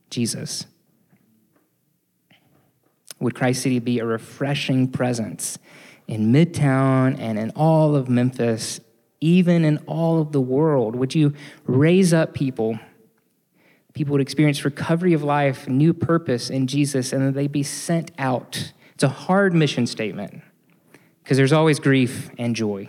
Jesus? 0.08 0.64
Would 3.20 3.34
Christ 3.34 3.60
City 3.60 3.78
be 3.78 3.98
a 3.98 4.06
refreshing 4.06 4.88
presence 4.88 5.58
in 6.08 6.32
Midtown 6.32 7.18
and 7.18 7.38
in 7.38 7.50
all 7.50 7.94
of 7.94 8.08
Memphis, 8.08 8.80
even 9.20 9.66
in 9.66 9.76
all 9.86 10.18
of 10.18 10.32
the 10.32 10.40
world? 10.40 10.96
Would 10.96 11.14
you 11.14 11.34
raise 11.66 12.14
up 12.14 12.32
people? 12.32 12.78
People 13.92 14.12
would 14.12 14.22
experience 14.22 14.64
recovery 14.64 15.12
of 15.12 15.22
life, 15.22 15.68
new 15.68 15.92
purpose 15.92 16.48
in 16.48 16.66
Jesus, 16.66 17.12
and 17.12 17.20
that 17.20 17.34
they 17.34 17.48
be 17.48 17.62
sent 17.62 18.12
out. 18.16 18.72
It's 18.94 19.04
a 19.04 19.08
hard 19.08 19.52
mission 19.52 19.86
statement 19.86 20.40
because 21.22 21.36
there's 21.36 21.52
always 21.52 21.78
grief 21.78 22.30
and 22.38 22.56
joy. 22.56 22.88